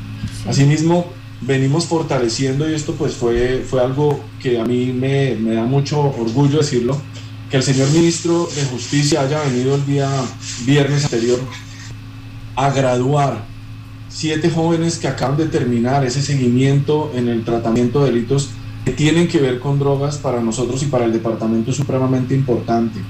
Asimismo, 0.49 1.07
venimos 1.41 1.85
fortaleciendo, 1.87 2.69
y 2.69 2.75
esto 2.75 2.95
pues 2.95 3.15
fue, 3.15 3.65
fue 3.69 3.83
algo 3.83 4.21
que 4.41 4.59
a 4.59 4.65
mí 4.65 4.93
me, 4.93 5.35
me 5.37 5.55
da 5.55 5.65
mucho 5.65 6.01
orgullo 6.01 6.59
decirlo, 6.59 7.01
que 7.51 7.59
el 7.59 7.63
señor 7.63 7.91
ministro 7.91 8.49
de 8.55 8.65
Justicia 8.65 9.21
haya 9.21 9.41
venido 9.43 9.75
el 9.75 9.87
día 9.87 10.11
viernes 10.65 11.05
anterior 11.05 11.39
a 12.57 12.71
graduar 12.71 13.45
siete 14.09 14.51
jóvenes 14.51 14.99
que 14.99 15.09
acaban 15.09 15.37
de 15.37 15.47
terminar 15.47 16.05
ese 16.05 16.23
seguimiento 16.23 17.13
en 17.15 17.29
el 17.29 17.45
tratamiento 17.45 18.03
de 18.03 18.13
delitos 18.13 18.49
que 18.87 18.93
tienen 18.93 19.27
que 19.27 19.41
ver 19.41 19.59
con 19.59 19.81
drogas 19.81 20.17
para 20.17 20.41
nosotros 20.41 20.81
y 20.85 20.87
para 20.87 21.07
el 21.07 21.13
departamento 21.13 21.73
es 21.73 21.77
supremamente 21.77 22.37
importante. 22.37 23.01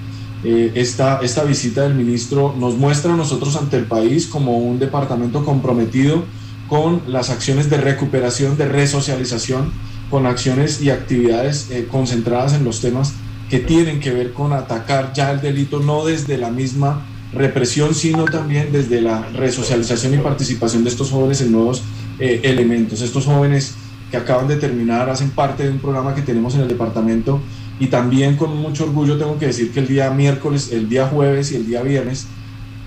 Eh, 0.42 0.72
esta, 0.74 1.20
esta 1.22 1.44
visita 1.44 1.82
del 1.82 1.94
ministro 1.94 2.54
nos 2.58 2.78
muestra 2.78 3.12
a 3.12 3.16
nosotros 3.16 3.56
ante 3.56 3.76
el 3.76 3.84
país 3.84 4.26
como 4.26 4.56
un 4.56 4.78
departamento 4.78 5.44
comprometido 5.44 6.24
con 6.66 7.02
las 7.06 7.28
acciones 7.28 7.68
de 7.68 7.76
recuperación, 7.76 8.56
de 8.56 8.66
resocialización, 8.66 9.70
con 10.10 10.24
acciones 10.24 10.80
y 10.80 10.88
actividades 10.88 11.70
eh, 11.70 11.86
concentradas 11.90 12.54
en 12.54 12.64
los 12.64 12.80
temas 12.80 13.12
que 13.50 13.58
tienen 13.58 14.00
que 14.00 14.12
ver 14.12 14.32
con 14.32 14.54
atacar 14.54 15.12
ya 15.12 15.30
el 15.30 15.42
delito, 15.42 15.80
no 15.80 16.06
desde 16.06 16.38
la 16.38 16.48
misma 16.48 17.04
represión, 17.34 17.94
sino 17.94 18.24
también 18.24 18.72
desde 18.72 19.02
la 19.02 19.28
resocialización 19.34 20.14
y 20.14 20.18
participación 20.18 20.84
de 20.84 20.88
estos 20.88 21.10
jóvenes 21.10 21.42
en 21.42 21.52
nuevos 21.52 21.82
eh, 22.18 22.40
elementos. 22.44 23.02
Estos 23.02 23.26
jóvenes 23.26 23.74
que 24.10 24.16
acaban 24.16 24.48
de 24.48 24.56
terminar 24.56 25.10
hacen 25.10 25.30
parte 25.30 25.64
de 25.64 25.70
un 25.70 25.78
programa 25.78 26.14
que 26.14 26.22
tenemos 26.22 26.54
en 26.54 26.62
el 26.62 26.68
departamento 26.68 27.40
y 27.78 27.86
también 27.88 28.36
con 28.36 28.56
mucho 28.56 28.84
orgullo 28.84 29.18
tengo 29.18 29.38
que 29.38 29.46
decir 29.46 29.72
que 29.72 29.80
el 29.80 29.88
día 29.88 30.10
miércoles, 30.10 30.70
el 30.72 30.88
día 30.88 31.06
jueves 31.06 31.52
y 31.52 31.56
el 31.56 31.66
día 31.66 31.82
viernes 31.82 32.26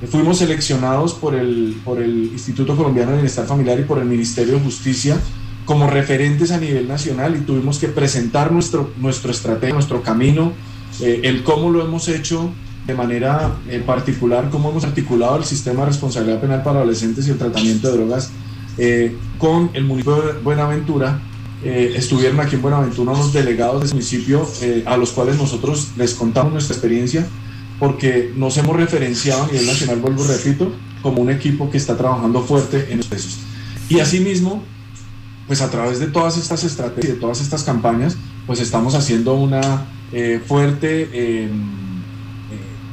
fuimos 0.10 0.38
seleccionados 0.38 1.14
por 1.14 1.36
el, 1.36 1.80
por 1.84 2.02
el 2.02 2.30
Instituto 2.32 2.76
Colombiano 2.76 3.12
de 3.12 3.18
Bienestar 3.18 3.46
Familiar 3.46 3.80
y 3.80 3.84
por 3.84 4.00
el 4.00 4.06
Ministerio 4.06 4.54
de 4.56 4.60
Justicia 4.62 5.18
como 5.66 5.88
referentes 5.88 6.52
a 6.52 6.60
nivel 6.60 6.88
nacional 6.88 7.36
y 7.36 7.42
tuvimos 7.42 7.78
que 7.78 7.90
presentar 7.90 8.52
nuestro, 8.52 8.92
nuestro 8.98 9.30
estrategia, 9.30 9.76
nuestro 9.76 10.02
camino, 10.02 10.54
eh, 11.02 11.22
el 11.26 11.44
cómo 11.44 11.70
lo 11.70 11.84
hemos 11.84 12.08
hecho 12.08 12.50
de 12.88 12.96
manera 12.96 13.56
eh, 13.70 13.84
particular, 13.86 14.50
cómo 14.50 14.72
hemos 14.72 14.84
articulado 14.84 15.38
el 15.38 15.44
sistema 15.44 15.82
de 15.82 15.88
responsabilidad 15.88 16.42
penal 16.42 16.64
para 16.64 16.80
adolescentes 16.80 17.28
y 17.28 17.32
el 17.32 17.38
tratamiento 17.38 17.92
de 17.92 17.98
drogas 17.98 18.32
eh, 18.82 19.14
con 19.38 19.72
el 19.74 19.84
municipio 19.84 20.22
de 20.22 20.40
Buenaventura. 20.40 21.20
Eh, 21.66 21.96
estuvieron 21.98 22.40
aquí 22.40 22.56
en 22.56 22.62
Buenaventura 22.62 23.12
unos 23.12 23.34
delegados 23.34 23.82
del 23.82 23.90
municipio 23.92 24.50
eh, 24.62 24.84
a 24.86 24.96
los 24.96 25.12
cuales 25.12 25.36
nosotros 25.36 25.90
les 25.98 26.14
contamos 26.14 26.54
nuestra 26.54 26.76
experiencia 26.76 27.28
porque 27.78 28.32
nos 28.38 28.56
hemos 28.56 28.78
referenciado 28.78 29.44
a 29.44 29.48
nivel 29.48 29.68
nacional, 29.68 30.00
vuelvo 30.00 30.24
repito, 30.24 30.72
como 31.02 31.22
un 31.22 31.30
equipo 31.30 31.70
que 31.70 31.78
está 31.78 31.98
trabajando 31.98 32.42
fuerte 32.42 32.88
en 32.90 33.02
estos 33.02 33.40
Y 33.90 34.00
asimismo, 34.00 34.64
pues 35.48 35.62
a 35.62 35.70
través 35.70 36.00
de 36.00 36.08
todas 36.08 36.38
estas 36.38 36.64
estrategias, 36.64 37.16
de 37.16 37.20
todas 37.20 37.42
estas 37.42 37.64
campañas, 37.64 38.16
pues 38.48 38.62
estamos 38.62 38.96
haciendo 38.96 39.34
una 39.36 39.86
fuerte 40.48 41.42
em, 41.44 41.50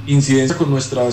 incidencia 0.09 0.57
con 0.57 0.71
nuestra 0.71 1.05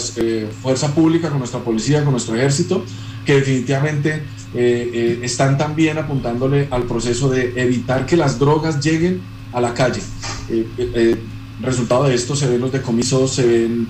fuerza 0.61 0.93
pública, 0.95 1.29
con 1.29 1.39
nuestra 1.39 1.59
policía, 1.59 2.03
con 2.03 2.11
nuestro 2.11 2.35
ejército, 2.35 2.83
que 3.25 3.35
definitivamente 3.35 4.23
eh, 4.55 4.91
eh, 4.93 5.19
están 5.23 5.57
también 5.57 5.97
apuntándole 5.97 6.67
al 6.69 6.83
proceso 6.83 7.29
de 7.29 7.53
evitar 7.55 8.05
que 8.05 8.15
las 8.15 8.37
drogas 8.37 8.83
lleguen 8.83 9.21
a 9.51 9.61
la 9.61 9.73
calle. 9.73 10.01
Eh, 10.49 11.17
resultado 11.61 12.05
de 12.05 12.15
esto 12.15 12.35
se 12.35 12.47
ven 12.47 12.61
los 12.61 12.71
decomisos, 12.71 13.31
se 13.31 13.45
ven 13.45 13.87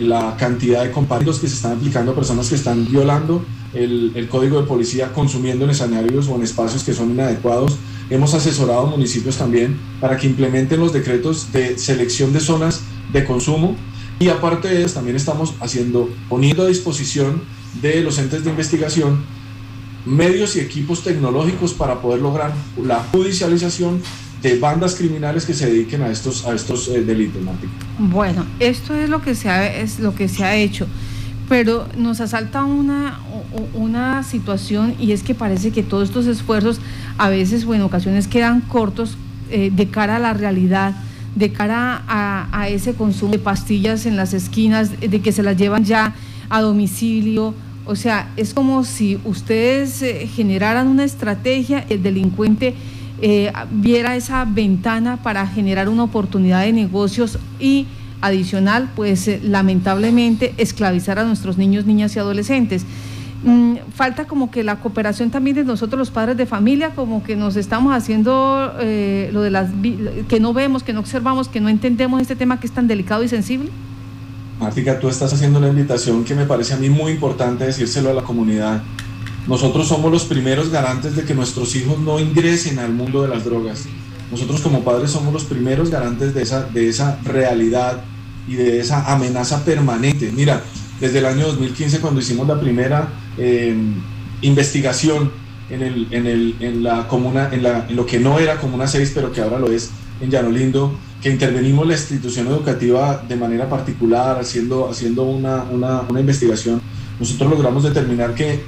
la 0.00 0.34
cantidad 0.38 0.82
de 0.82 0.90
compañeros 0.90 1.38
que 1.38 1.46
se 1.46 1.54
están 1.54 1.72
aplicando 1.72 2.12
a 2.12 2.14
personas 2.14 2.48
que 2.48 2.54
están 2.54 2.90
violando 2.90 3.44
el, 3.74 4.26
código 4.30 4.60
de 4.60 4.66
policía, 4.66 5.12
consumiendo 5.12 5.64
en 5.64 5.70
escenarios 5.70 6.28
o 6.28 6.36
en 6.36 6.42
espacios 6.42 6.84
que 6.84 6.94
son 6.94 7.10
inadecuados. 7.10 7.76
Hemos 8.08 8.34
asesorado 8.34 8.86
municipios 8.86 9.36
también 9.36 9.78
para 10.00 10.16
que 10.16 10.26
implementen 10.26 10.80
los 10.80 10.92
decretos 10.92 11.52
de 11.52 11.78
selección 11.78 12.32
de 12.32 12.40
zonas 12.40 12.80
de 13.12 13.24
consumo 13.24 13.76
y 14.18 14.28
aparte 14.28 14.68
de 14.68 14.84
eso 14.84 14.94
también 14.94 15.16
estamos 15.16 15.54
haciendo, 15.60 16.08
poniendo 16.28 16.62
a 16.62 16.68
disposición 16.68 17.42
de 17.80 18.02
los 18.02 18.18
entes 18.18 18.44
de 18.44 18.50
investigación 18.50 19.24
medios 20.04 20.56
y 20.56 20.60
equipos 20.60 21.04
tecnológicos 21.04 21.72
para 21.72 22.00
poder 22.00 22.20
lograr 22.20 22.52
la 22.82 23.00
judicialización 23.12 24.00
de 24.42 24.58
bandas 24.58 24.96
criminales 24.96 25.44
que 25.44 25.54
se 25.54 25.66
dediquen 25.66 26.02
a 26.02 26.08
estos, 26.08 26.44
a 26.44 26.54
estos 26.54 26.88
eh, 26.88 27.02
delitos. 27.02 27.40
Bueno, 27.98 28.44
esto 28.58 28.94
es 28.94 29.08
lo 29.08 29.22
que 29.22 29.34
se 29.36 29.48
ha, 29.48 29.66
es 29.66 30.00
lo 30.00 30.14
que 30.14 30.28
se 30.28 30.44
ha 30.44 30.56
hecho, 30.56 30.88
pero 31.48 31.86
nos 31.96 32.20
asalta 32.20 32.64
una, 32.64 33.20
una 33.74 34.24
situación 34.24 34.96
y 34.98 35.12
es 35.12 35.22
que 35.22 35.34
parece 35.34 35.70
que 35.70 35.84
todos 35.84 36.08
estos 36.08 36.26
esfuerzos 36.26 36.80
a 37.18 37.28
veces 37.28 37.64
o 37.64 37.74
en 37.74 37.82
ocasiones 37.82 38.26
quedan 38.26 38.60
cortos 38.62 39.16
eh, 39.50 39.70
de 39.72 39.88
cara 39.88 40.16
a 40.16 40.18
la 40.18 40.32
realidad 40.32 40.94
de 41.36 41.50
cara 41.50 42.02
a, 42.08 42.48
a, 42.52 42.68
ese 42.68 42.92
consumo 42.92 43.32
de 43.32 43.38
pastillas 43.38 44.04
en 44.04 44.18
las 44.18 44.34
esquinas, 44.34 45.00
de 45.00 45.20
que 45.22 45.32
se 45.32 45.42
las 45.42 45.56
llevan 45.56 45.82
ya 45.82 46.14
a 46.52 46.60
domicilio, 46.60 47.54
o 47.84 47.96
sea, 47.96 48.30
es 48.36 48.54
como 48.54 48.84
si 48.84 49.18
ustedes 49.24 50.02
eh, 50.02 50.28
generaran 50.28 50.86
una 50.86 51.02
estrategia, 51.02 51.84
el 51.88 52.02
delincuente 52.02 52.74
eh, 53.20 53.52
viera 53.70 54.16
esa 54.16 54.44
ventana 54.44 55.16
para 55.16 55.46
generar 55.46 55.88
una 55.88 56.04
oportunidad 56.04 56.62
de 56.62 56.72
negocios 56.72 57.38
y 57.58 57.86
adicional, 58.20 58.90
pues 58.96 59.28
eh, 59.28 59.40
lamentablemente 59.42 60.54
esclavizar 60.56 61.18
a 61.18 61.24
nuestros 61.24 61.58
niños, 61.58 61.86
niñas 61.86 62.16
y 62.16 62.18
adolescentes. 62.18 62.84
Mm, 63.44 63.74
falta 63.94 64.24
como 64.24 64.50
que 64.50 64.62
la 64.62 64.76
cooperación 64.76 65.30
también 65.30 65.56
de 65.56 65.64
nosotros 65.64 65.98
los 65.98 66.10
padres 66.10 66.36
de 66.36 66.46
familia, 66.46 66.90
como 66.96 67.22
que 67.22 67.36
nos 67.36 67.56
estamos 67.56 67.94
haciendo 67.94 68.72
eh, 68.80 69.30
lo 69.32 69.42
de 69.42 69.50
las 69.50 69.70
que 70.28 70.40
no 70.40 70.52
vemos, 70.52 70.82
que 70.82 70.92
no 70.92 71.00
observamos, 71.00 71.48
que 71.48 71.60
no 71.60 71.68
entendemos 71.68 72.20
este 72.22 72.36
tema 72.36 72.60
que 72.60 72.66
es 72.66 72.72
tan 72.72 72.88
delicado 72.88 73.22
y 73.24 73.28
sensible. 73.28 73.70
Martica, 74.62 75.00
tú 75.00 75.08
estás 75.08 75.32
haciendo 75.32 75.58
una 75.58 75.68
invitación 75.68 76.22
que 76.24 76.36
me 76.36 76.46
parece 76.46 76.74
a 76.74 76.76
mí 76.76 76.88
muy 76.88 77.10
importante 77.10 77.64
decírselo 77.64 78.10
a 78.10 78.14
la 78.14 78.22
comunidad. 78.22 78.80
Nosotros 79.48 79.88
somos 79.88 80.12
los 80.12 80.24
primeros 80.24 80.70
garantes 80.70 81.16
de 81.16 81.24
que 81.24 81.34
nuestros 81.34 81.74
hijos 81.74 81.98
no 81.98 82.20
ingresen 82.20 82.78
al 82.78 82.92
mundo 82.92 83.22
de 83.22 83.28
las 83.28 83.44
drogas. 83.44 83.86
Nosotros 84.30 84.60
como 84.60 84.84
padres 84.84 85.10
somos 85.10 85.32
los 85.32 85.44
primeros 85.44 85.90
garantes 85.90 86.32
de 86.32 86.42
esa, 86.42 86.62
de 86.62 86.88
esa 86.88 87.18
realidad 87.24 88.04
y 88.46 88.54
de 88.54 88.78
esa 88.78 89.12
amenaza 89.12 89.64
permanente. 89.64 90.30
Mira, 90.32 90.62
desde 91.00 91.18
el 91.18 91.26
año 91.26 91.48
2015 91.48 91.98
cuando 91.98 92.20
hicimos 92.20 92.46
la 92.46 92.60
primera 92.60 93.08
eh, 93.38 93.76
investigación 94.42 95.32
en, 95.70 95.82
el, 95.82 96.06
en, 96.12 96.26
el, 96.28 96.56
en, 96.60 96.84
la 96.84 97.08
comuna, 97.08 97.48
en, 97.50 97.64
la, 97.64 97.86
en 97.88 97.96
lo 97.96 98.06
que 98.06 98.20
no 98.20 98.38
era 98.38 98.60
Comuna 98.60 98.86
6, 98.86 99.10
pero 99.12 99.32
que 99.32 99.40
ahora 99.40 99.58
lo 99.58 99.72
es 99.72 99.90
en 100.20 100.30
Llano 100.30 100.50
Lindo, 100.50 100.96
que 101.22 101.30
intervenimos 101.30 101.86
la 101.86 101.94
institución 101.94 102.48
educativa 102.48 103.24
de 103.28 103.36
manera 103.36 103.68
particular, 103.68 104.40
haciendo, 104.40 104.90
haciendo 104.90 105.22
una, 105.22 105.62
una, 105.62 106.00
una 106.00 106.20
investigación, 106.20 106.82
nosotros 107.20 107.48
logramos 107.48 107.84
determinar 107.84 108.34
que, 108.34 108.60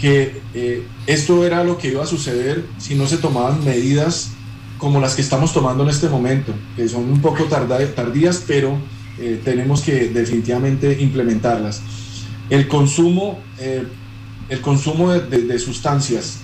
que 0.00 0.40
eh, 0.54 0.82
esto 1.06 1.46
era 1.46 1.62
lo 1.62 1.78
que 1.78 1.88
iba 1.88 2.02
a 2.02 2.06
suceder 2.06 2.64
si 2.78 2.96
no 2.96 3.06
se 3.06 3.18
tomaban 3.18 3.64
medidas 3.64 4.32
como 4.78 4.98
las 4.98 5.14
que 5.14 5.22
estamos 5.22 5.52
tomando 5.52 5.84
en 5.84 5.90
este 5.90 6.08
momento, 6.08 6.52
que 6.74 6.88
son 6.88 7.04
un 7.04 7.20
poco 7.20 7.44
tardías, 7.44 8.42
pero 8.46 8.76
eh, 9.18 9.40
tenemos 9.44 9.82
que 9.82 10.08
definitivamente 10.08 11.00
implementarlas. 11.00 11.82
El 12.48 12.66
consumo, 12.66 13.38
eh, 13.58 13.84
el 14.48 14.60
consumo 14.62 15.12
de, 15.12 15.58
sustancias, 15.58 16.38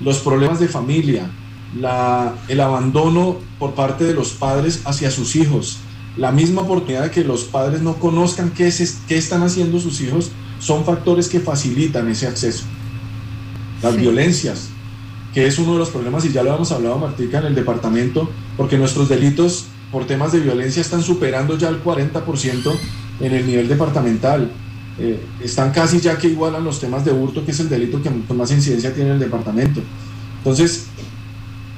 los 0.00 0.18
problemas 0.18 0.60
de 0.60 0.68
familia, 0.68 1.28
la, 1.78 2.34
el 2.48 2.60
abandono 2.60 3.36
por 3.58 3.74
parte 3.74 4.04
de 4.04 4.14
los 4.14 4.32
padres 4.32 4.82
hacia 4.84 5.10
sus 5.10 5.36
hijos, 5.36 5.78
la 6.16 6.32
misma 6.32 6.62
oportunidad 6.62 7.04
de 7.04 7.10
que 7.10 7.24
los 7.24 7.44
padres 7.44 7.82
no 7.82 7.94
conozcan 7.96 8.50
qué, 8.50 8.66
es, 8.66 8.98
qué 9.06 9.16
están 9.16 9.42
haciendo 9.42 9.78
sus 9.78 10.00
hijos, 10.00 10.32
son 10.58 10.84
factores 10.84 11.28
que 11.28 11.40
facilitan 11.40 12.08
ese 12.08 12.26
acceso. 12.26 12.64
Las 13.82 13.96
violencias, 13.96 14.68
que 15.32 15.46
es 15.46 15.58
uno 15.58 15.72
de 15.74 15.78
los 15.78 15.90
problemas, 15.90 16.24
y 16.24 16.32
ya 16.32 16.42
lo 16.42 16.54
hemos 16.54 16.72
hablado, 16.72 16.98
Martica, 16.98 17.38
en 17.38 17.46
el 17.46 17.54
departamento, 17.54 18.28
porque 18.56 18.76
nuestros 18.76 19.08
delitos 19.08 19.66
por 19.90 20.06
temas 20.06 20.32
de 20.32 20.40
violencia 20.40 20.80
están 20.80 21.02
superando 21.02 21.56
ya 21.56 21.68
el 21.68 21.82
40% 21.82 22.72
en 23.20 23.34
el 23.34 23.46
nivel 23.46 23.68
departamental. 23.68 24.50
Eh, 24.98 25.18
están 25.42 25.70
casi 25.72 26.00
ya 26.00 26.18
que 26.18 26.28
igualan 26.28 26.62
los 26.62 26.80
temas 26.80 27.04
de 27.04 27.12
hurto, 27.12 27.44
que 27.44 27.52
es 27.52 27.60
el 27.60 27.68
delito 27.68 28.02
que 28.02 28.10
más 28.34 28.50
incidencia 28.50 28.92
tiene 28.92 29.12
el 29.12 29.18
departamento. 29.18 29.80
Entonces, 30.38 30.86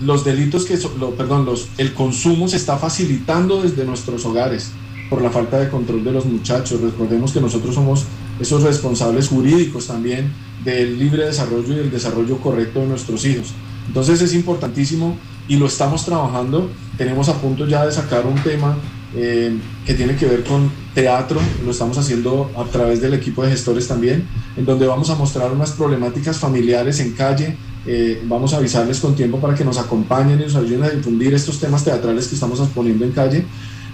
los 0.05 0.25
delitos 0.25 0.65
que, 0.65 0.79
lo, 0.99 1.11
perdón, 1.11 1.45
los, 1.45 1.69
el 1.79 1.93
consumo 1.95 2.49
se 2.49 2.57
está 2.57 2.77
facilitando 2.77 3.63
desde 3.63 3.85
nuestros 3.85 4.25
hogares 4.25 4.71
por 5.09 5.23
la 5.23 5.31
falta 5.31 5.59
de 5.59 5.69
control 5.69 6.05
de 6.05 6.13
los 6.13 6.25
muchachos. 6.25 6.81
Recordemos 6.81 7.33
que 7.33 7.41
nosotros 7.41 7.75
somos 7.75 8.05
esos 8.41 8.63
responsables 8.63 9.29
jurídicos 9.29 9.87
también 9.87 10.33
del 10.65 10.99
libre 10.99 11.27
desarrollo 11.27 11.73
y 11.73 11.77
del 11.77 11.91
desarrollo 11.91 12.39
correcto 12.39 12.81
de 12.81 12.87
nuestros 12.87 13.25
hijos. 13.25 13.49
Entonces 13.87 14.23
es 14.23 14.35
importantísimo 14.35 15.17
y 15.49 15.57
lo 15.57 15.67
estamos 15.67 16.05
trabajando. 16.05 16.71
Tenemos 16.97 17.29
a 17.29 17.35
punto 17.41 17.67
ya 17.67 17.85
de 17.85 17.93
sacar 17.93 18.27
un 18.27 18.41
tema 18.43 18.77
eh, 19.15 19.57
que 19.85 19.95
tiene 19.95 20.17
que 20.17 20.27
ver 20.27 20.45
con 20.45 20.71
teatro, 20.95 21.41
lo 21.65 21.71
estamos 21.71 21.97
haciendo 21.99 22.51
a 22.57 22.65
través 22.65 23.01
del 23.01 23.15
equipo 23.15 23.43
de 23.43 23.51
gestores 23.51 23.89
también, 23.89 24.27
en 24.57 24.65
donde 24.65 24.87
vamos 24.87 25.11
a 25.11 25.15
mostrar 25.15 25.51
unas 25.53 25.73
problemáticas 25.73 26.39
familiares 26.39 27.01
en 27.01 27.13
calle, 27.13 27.57
eh, 27.87 28.23
vamos 28.27 28.53
a 28.55 28.59
avisarles 28.59 29.01
con 29.01 29.15
tiempo 29.15 29.41
para 29.41 29.55
que 29.55 29.65
nos 29.65 29.79
acompañen 29.79 30.41
y 30.41 30.45
nos 30.45 30.55
ayuden 30.55 30.85
a 30.85 30.91
difundir 30.91 31.35
estos 31.35 31.59
temas 31.59 31.85
teatrales 31.85 32.29
que 32.29 32.35
estamos 32.35 32.61
exponiendo 32.61 33.05
en 33.05 33.13
calle, 33.13 33.45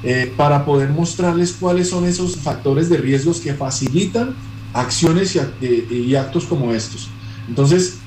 eh, 0.02 0.32
para 0.36 0.64
poder 0.64 0.90
mostrarles 0.90 1.52
cuáles 1.52 1.88
son 1.88 2.04
esos 2.04 2.36
factores 2.36 2.88
de 2.88 2.98
riesgos 2.98 3.40
que 3.40 3.54
facilitan 3.54 4.34
acciones 4.72 5.36
y, 5.60 5.94
y 5.94 6.14
actos 6.14 6.44
como 6.44 6.72
estos. 6.72 7.08
Entonces, 7.48 7.98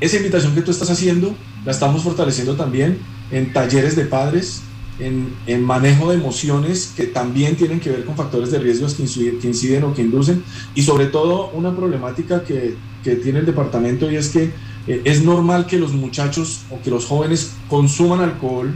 esa 0.00 0.16
invitación 0.16 0.54
que 0.54 0.62
tú 0.62 0.70
estás 0.70 0.90
haciendo 0.90 1.34
la 1.64 1.72
estamos 1.72 2.02
fortaleciendo 2.02 2.56
también 2.56 2.98
en 3.30 3.52
talleres 3.52 3.96
de 3.96 4.04
padres, 4.04 4.60
en, 4.98 5.64
manejo 5.64 6.10
de 6.10 6.16
emociones 6.16 6.92
que 6.96 7.04
también 7.04 7.56
tienen 7.56 7.80
que 7.80 7.90
ver 7.90 8.04
con 8.04 8.16
factores 8.16 8.50
de 8.50 8.58
riesgos 8.58 8.94
que 8.94 9.02
inciden, 9.02 9.38
que 9.38 9.48
inciden 9.48 9.84
o 9.84 9.94
que 9.94 10.02
inducen 10.02 10.44
y 10.74 10.82
sobre 10.82 11.06
todo 11.06 11.50
una 11.50 11.74
problemática 11.74 12.44
que, 12.44 12.76
que 13.02 13.16
tiene 13.16 13.40
el 13.40 13.46
departamento 13.46 14.10
y 14.10 14.16
es 14.16 14.28
que 14.28 14.52
eh, 14.86 15.02
es 15.04 15.22
normal 15.22 15.66
que 15.66 15.78
los 15.78 15.92
muchachos 15.92 16.62
o 16.70 16.80
que 16.80 16.90
los 16.90 17.06
jóvenes 17.06 17.52
consuman 17.68 18.20
alcohol, 18.20 18.74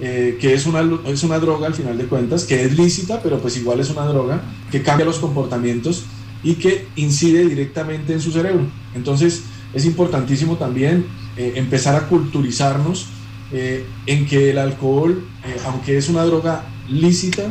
eh, 0.00 0.38
que 0.40 0.54
es 0.54 0.66
una, 0.66 0.88
es 1.06 1.22
una 1.22 1.38
droga 1.38 1.66
al 1.66 1.74
final 1.74 1.96
de 1.98 2.04
cuentas, 2.04 2.44
que 2.44 2.64
es 2.64 2.78
lícita, 2.78 3.22
pero 3.22 3.38
pues 3.40 3.56
igual 3.56 3.80
es 3.80 3.90
una 3.90 4.04
droga, 4.04 4.42
que 4.70 4.82
cambia 4.82 5.06
los 5.06 5.18
comportamientos 5.18 6.04
y 6.42 6.54
que 6.54 6.86
incide 6.96 7.48
directamente 7.48 8.12
en 8.12 8.20
su 8.20 8.30
cerebro. 8.30 8.66
Entonces 8.94 9.44
es 9.74 9.84
importantísimo 9.84 10.56
también 10.56 11.06
eh, 11.36 11.54
empezar 11.56 11.96
a 11.96 12.08
culturizarnos 12.08 13.06
eh, 13.52 13.86
en 14.06 14.26
que 14.26 14.50
el 14.50 14.58
alcohol, 14.58 15.24
eh, 15.44 15.56
aunque 15.66 15.96
es 15.96 16.08
una 16.08 16.24
droga 16.24 16.64
lícita, 16.88 17.44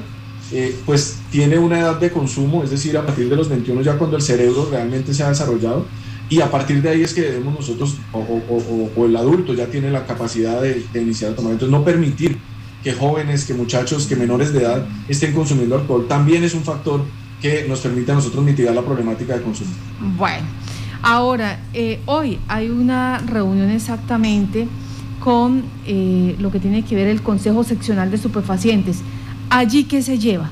pues 0.85 1.17
tiene 1.29 1.59
una 1.59 1.77
edad 1.77 1.99
de 1.99 2.09
consumo, 2.09 2.63
es 2.63 2.69
decir, 2.69 2.97
a 2.97 3.05
partir 3.05 3.27
de 3.27 3.35
los 3.35 3.49
21 3.49 3.81
ya 3.81 3.97
cuando 3.97 4.15
el 4.15 4.21
cerebro 4.21 4.69
realmente 4.71 5.13
se 5.13 5.21
ha 5.21 5.27
desarrollado, 5.27 5.85
y 6.29 6.41
a 6.41 6.51
partir 6.51 6.81
de 6.81 6.89
ahí 6.89 7.01
es 7.01 7.13
que 7.13 7.21
debemos 7.21 7.55
nosotros, 7.55 7.97
o, 8.11 9.05
el 9.05 9.15
adulto 9.15 9.53
ya 9.53 9.67
tiene 9.67 9.91
la 9.91 10.05
capacidad 10.05 10.61
de, 10.61 10.85
iniciar 10.95 11.31
a 11.31 11.35
tomar. 11.35 11.53
Entonces, 11.53 11.71
no 11.71 11.85
permitir 11.85 12.37
que 12.83 12.93
jóvenes, 12.93 13.45
que 13.45 13.53
muchachos, 13.53 14.05
que 14.07 14.15
menores 14.15 14.51
de 14.51 14.59
edad 14.59 14.85
estén 15.07 15.33
consumiendo 15.33 15.75
alcohol 15.75 16.05
también 16.07 16.43
es 16.43 16.53
un 16.53 16.63
factor 16.63 17.03
que 17.41 17.65
nos 17.67 17.79
permite 17.79 18.11
a 18.11 18.15
nosotros 18.15 18.43
mitigar 18.43 18.73
la 18.73 18.81
problemática 18.81 19.35
de 19.35 19.41
consumo. 19.41 19.71
Bueno. 20.17 20.45
Ahora, 21.03 21.59
eh, 21.73 21.99
hoy 22.05 22.39
hay 22.47 22.69
una 22.69 23.19
reunión 23.19 23.69
exactamente 23.69 24.67
con 25.19 25.63
eh, 25.85 26.35
lo 26.39 26.51
que 26.51 26.59
tiene 26.59 26.83
que 26.83 26.95
ver 26.95 27.07
el 27.07 27.21
Consejo 27.21 27.63
Seccional 27.63 28.09
de 28.09 28.17
Estupefacientes. 28.17 28.99
¿Allí 29.49 29.85
qué 29.85 30.01
se 30.01 30.17
lleva? 30.19 30.51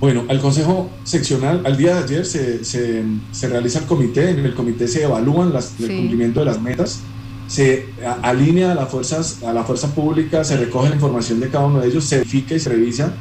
Bueno, 0.00 0.24
al 0.28 0.40
Consejo 0.40 0.90
Seccional, 1.04 1.62
al 1.64 1.76
día 1.76 1.96
de 1.96 2.04
ayer 2.04 2.24
se, 2.24 2.64
se, 2.64 3.48
realiza 3.48 3.80
el 3.80 3.86
comité, 3.86 4.30
en 4.30 4.40
el 4.40 4.54
comité 4.54 4.86
se 4.86 5.02
evalúan 5.02 5.52
las, 5.52 5.74
el 5.80 5.96
cumplimiento 5.96 6.40
de 6.40 6.46
las 6.46 6.60
metas, 6.60 7.00
se 7.48 7.86
alinea 8.22 8.72
a, 8.72 8.74
las 8.74 8.88
fuerzas, 8.88 9.42
a 9.42 9.52
la 9.52 9.64
fuerza 9.64 9.92
pública, 9.94 10.44
se 10.44 10.56
recoge 10.56 10.90
la 10.90 10.94
información 10.94 11.40
de 11.40 11.48
cada 11.48 11.66
uno 11.66 11.80
de 11.80 11.88
ellos, 11.88 12.04
se 12.04 12.18
verifica 12.18 12.54
y 12.54 12.60
se 12.60 12.70
revisa, 12.70 13.12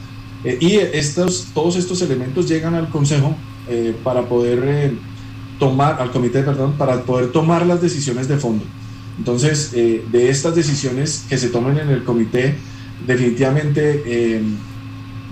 eh, 0.43 0.57
y 0.61 0.75
estos, 0.75 1.47
todos 1.55 1.77
estos 1.77 2.01
elementos 2.03 2.47
llegan 2.47 2.75
al 2.75 2.89
Consejo 2.89 3.35
para 4.03 4.21
poder 4.21 4.93
tomar, 5.59 5.99
al 6.01 6.11
comité, 6.11 6.43
perdón, 6.43 6.73
para 6.77 7.01
poder 7.01 7.31
tomar 7.31 7.65
las 7.65 7.81
decisiones 7.81 8.27
de 8.27 8.37
fondo. 8.37 8.63
Entonces, 9.17 9.71
eh, 9.73 10.03
de 10.11 10.29
estas 10.29 10.55
decisiones 10.55 11.25
que 11.27 11.37
se 11.37 11.49
tomen 11.49 11.77
en 11.77 11.89
el 11.89 12.03
comité, 12.03 12.55
definitivamente 13.05 14.03
eh, 14.05 14.41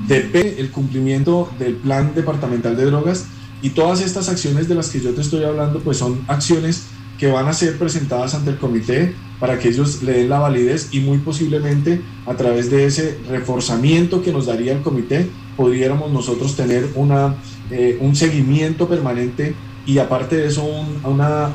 depende 0.07 0.55
el 0.59 0.71
cumplimiento 0.71 1.49
del 1.59 1.75
plan 1.75 2.13
departamental 2.15 2.75
de 2.75 2.85
drogas 2.85 3.25
y 3.61 3.69
todas 3.69 4.01
estas 4.01 4.29
acciones 4.29 4.67
de 4.67 4.75
las 4.75 4.89
que 4.89 4.99
yo 4.99 5.13
te 5.13 5.21
estoy 5.21 5.43
hablando, 5.43 5.79
pues 5.79 5.97
son 5.97 6.19
acciones 6.27 6.83
que 7.17 7.27
van 7.27 7.47
a 7.47 7.53
ser 7.53 7.77
presentadas 7.77 8.35
ante 8.35 8.51
el 8.51 8.57
comité 8.57 9.15
para 9.39 9.57
que 9.57 9.69
ellos 9.69 10.03
le 10.03 10.13
den 10.13 10.29
la 10.29 10.39
validez 10.39 10.89
y 10.91 10.99
muy 10.99 11.19
posiblemente 11.19 12.01
a 12.25 12.35
través 12.35 12.69
de 12.69 12.85
ese 12.85 13.17
reforzamiento 13.29 14.21
que 14.21 14.31
nos 14.31 14.47
daría 14.47 14.73
el 14.73 14.81
comité, 14.81 15.29
pudiéramos 15.55 16.11
nosotros 16.11 16.55
tener 16.55 16.89
una, 16.95 17.35
eh, 17.71 17.97
un 18.01 18.15
seguimiento 18.15 18.87
permanente 18.87 19.55
y 19.85 19.99
aparte 19.99 20.35
de 20.35 20.47
eso 20.47 20.63
un, 20.63 20.99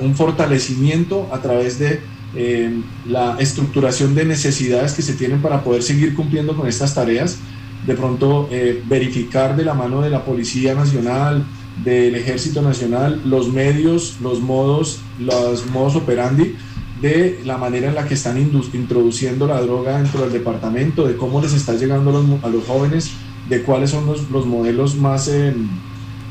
un 0.00 0.14
fortalecimiento 0.14 1.28
a 1.32 1.40
través 1.40 1.78
de 1.78 2.00
eh, 2.34 2.80
la 3.06 3.36
estructuración 3.40 4.14
de 4.14 4.24
necesidades 4.24 4.92
que 4.92 5.02
se 5.02 5.14
tienen 5.14 5.42
para 5.42 5.64
poder 5.64 5.82
seguir 5.82 6.14
cumpliendo 6.14 6.56
con 6.56 6.68
estas 6.68 6.94
tareas, 6.94 7.38
de 7.86 7.94
pronto 7.94 8.48
eh, 8.52 8.82
verificar 8.88 9.56
de 9.56 9.64
la 9.64 9.74
mano 9.74 10.00
de 10.00 10.10
la 10.10 10.24
Policía 10.24 10.74
Nacional, 10.74 11.44
del 11.82 12.14
Ejército 12.14 12.62
Nacional, 12.62 13.20
los 13.24 13.48
medios, 13.48 14.18
los 14.20 14.40
modos, 14.40 15.00
los 15.18 15.66
modos 15.70 15.96
operandi 15.96 16.54
de 17.00 17.40
la 17.44 17.56
manera 17.56 17.88
en 17.88 17.94
la 17.94 18.06
que 18.06 18.14
están 18.14 18.38
introduciendo 18.38 19.46
la 19.46 19.60
droga 19.62 20.00
dentro 20.00 20.20
del 20.20 20.32
departamento, 20.32 21.08
de 21.08 21.16
cómo 21.16 21.40
les 21.40 21.54
está 21.54 21.74
llegando 21.74 22.10
a 22.42 22.48
los, 22.48 22.64
jóvenes, 22.64 23.10
de 23.48 23.62
cuáles 23.62 23.90
son 23.90 24.06
los, 24.06 24.30
los 24.30 24.46
modelos 24.46 24.96
más... 24.96 25.28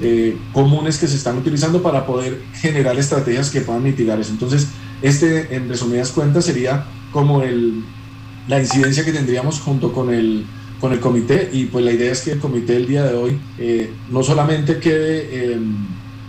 Eh, 0.02 0.38
comunes 0.54 0.98
que 0.98 1.08
se 1.08 1.18
están 1.18 1.38
utilizando 1.38 1.84
para 1.84 2.06
poder 2.06 2.42
generar 2.54 2.98
estrategias 2.98 3.50
que 3.50 3.60
puedan 3.60 3.84
mitigar 3.84 4.18
eso. 4.18 4.32
Entonces, 4.32 4.70
este, 5.02 5.56
en 5.56 5.70
resumidas 5.70 6.12
cuentas, 6.12 6.46
sería 6.46 6.86
como 7.12 7.42
el, 7.42 7.84
la 8.48 8.60
incidencia 8.60 9.06
que 9.06 9.12
tendríamos 9.12 9.60
junto 9.60 9.94
con 9.94 10.14
el, 10.14 10.46
con 10.80 10.92
el 10.92 11.00
comité 11.00 11.50
y 11.52 11.66
pues 11.66 11.84
la 11.84 11.92
idea 11.92 12.12
es 12.12 12.22
que 12.22 12.32
el 12.32 12.40
comité 12.40 12.76
el 12.76 12.88
día 12.88 13.04
de 13.04 13.16
hoy 13.16 13.40
eh, 13.58 13.92
no 14.10 14.24
solamente 14.24 14.80
quede, 14.80 15.54
em, 15.54 15.76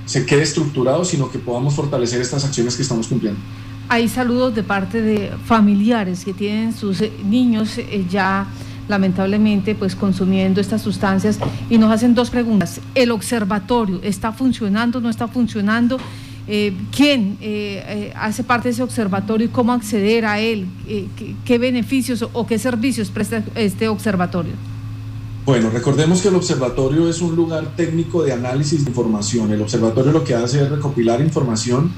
se 0.06 0.26
quede 0.26 0.42
estructurado, 0.42 1.04
sino 1.04 1.30
que 1.30 1.38
podamos 1.38 1.74
fortalecer 1.74 2.20
estas 2.20 2.44
acciones 2.44 2.76
que 2.76 2.82
estamos 2.82 3.06
cumpliendo. 3.06 3.40
Hay 3.88 4.08
saludos 4.08 4.54
de 4.54 4.62
parte 4.62 5.02
de 5.02 5.32
familiares 5.46 6.24
que 6.24 6.32
tienen 6.32 6.72
sus 6.72 7.00
eh, 7.00 7.12
niños 7.24 7.78
eh, 7.78 8.04
ya 8.08 8.46
lamentablemente 8.88 9.74
pues 9.74 9.94
consumiendo 9.94 10.60
estas 10.60 10.82
sustancias 10.82 11.38
y 11.70 11.78
nos 11.78 11.92
hacen 11.92 12.14
dos 12.14 12.28
preguntas. 12.28 12.80
¿El 12.94 13.12
observatorio 13.12 14.00
está 14.02 14.32
funcionando, 14.32 15.00
no 15.00 15.08
está 15.08 15.28
funcionando? 15.28 15.98
Eh, 16.48 16.74
quién 16.94 17.38
eh, 17.40 17.84
eh, 17.86 18.12
hace 18.16 18.42
parte 18.42 18.68
de 18.68 18.72
ese 18.72 18.82
observatorio 18.82 19.46
y 19.46 19.50
cómo 19.50 19.72
acceder 19.72 20.24
a 20.24 20.40
él, 20.40 20.66
qué, 21.44 21.58
beneficios 21.58 22.26
o, 22.32 22.46
qué 22.46 22.58
servicios 22.58 23.10
presta 23.10 23.44
este 23.54 23.88
observatorio. 23.88 24.52
Bueno, 25.44 25.70
recordemos 25.70 26.22
que 26.22 26.28
el 26.28 26.34
observatorio 26.34 27.08
es 27.08 27.20
un 27.20 27.36
lugar 27.36 27.76
técnico 27.76 28.22
de 28.22 28.32
análisis 28.32 28.84
de 28.84 28.90
información. 28.90 29.52
El 29.52 29.62
observatorio 29.62 30.12
lo 30.12 30.24
que 30.24 30.34
hace 30.34 30.62
es 30.62 30.70
recopilar 30.70 31.20
información, 31.20 31.92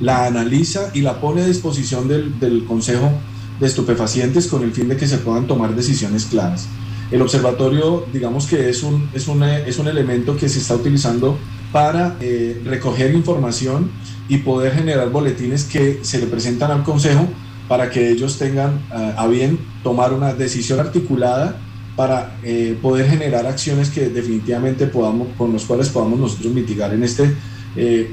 la 0.00 0.26
analiza 0.26 0.90
y 0.94 1.00
la 1.00 1.20
pone 1.20 1.42
a 1.42 1.46
disposición 1.46 2.08
del, 2.08 2.38
del 2.38 2.64
Consejo 2.64 3.10
de 3.58 3.66
Estupefacientes 3.66 4.46
con 4.46 4.62
el 4.62 4.72
fin 4.72 4.88
de 4.88 4.96
que 4.96 5.06
se 5.06 5.18
puedan 5.18 5.46
tomar 5.46 5.74
decisiones 5.74 6.24
claras. 6.24 6.66
El 7.10 7.22
observatorio, 7.22 8.06
digamos 8.12 8.46
que 8.46 8.70
es 8.70 8.82
un, 8.82 9.08
es 9.12 9.28
es 9.66 9.78
un 9.78 9.88
elemento 9.88 10.36
que 10.36 10.48
se 10.48 10.60
está 10.60 10.76
utilizando 10.76 11.36
para 11.72 12.16
eh, 12.20 12.60
recoger 12.64 13.14
información 13.14 13.90
y 14.28 14.38
poder 14.38 14.74
generar 14.74 15.10
boletines 15.10 15.64
que 15.64 16.00
se 16.02 16.18
le 16.18 16.26
presentan 16.26 16.70
al 16.70 16.82
Consejo 16.82 17.28
para 17.68 17.90
que 17.90 18.10
ellos 18.10 18.38
tengan 18.38 18.80
eh, 18.92 19.14
a 19.16 19.26
bien 19.28 19.58
tomar 19.82 20.12
una 20.12 20.34
decisión 20.34 20.80
articulada 20.80 21.56
para 21.96 22.36
eh, 22.42 22.76
poder 22.80 23.08
generar 23.08 23.46
acciones 23.46 23.90
que 23.90 24.08
definitivamente 24.08 24.86
podamos, 24.86 25.28
con 25.36 25.52
los 25.52 25.64
cuales 25.64 25.88
podamos 25.90 26.18
nosotros 26.18 26.52
mitigar 26.52 26.94
en 26.94 27.04
este 27.04 27.36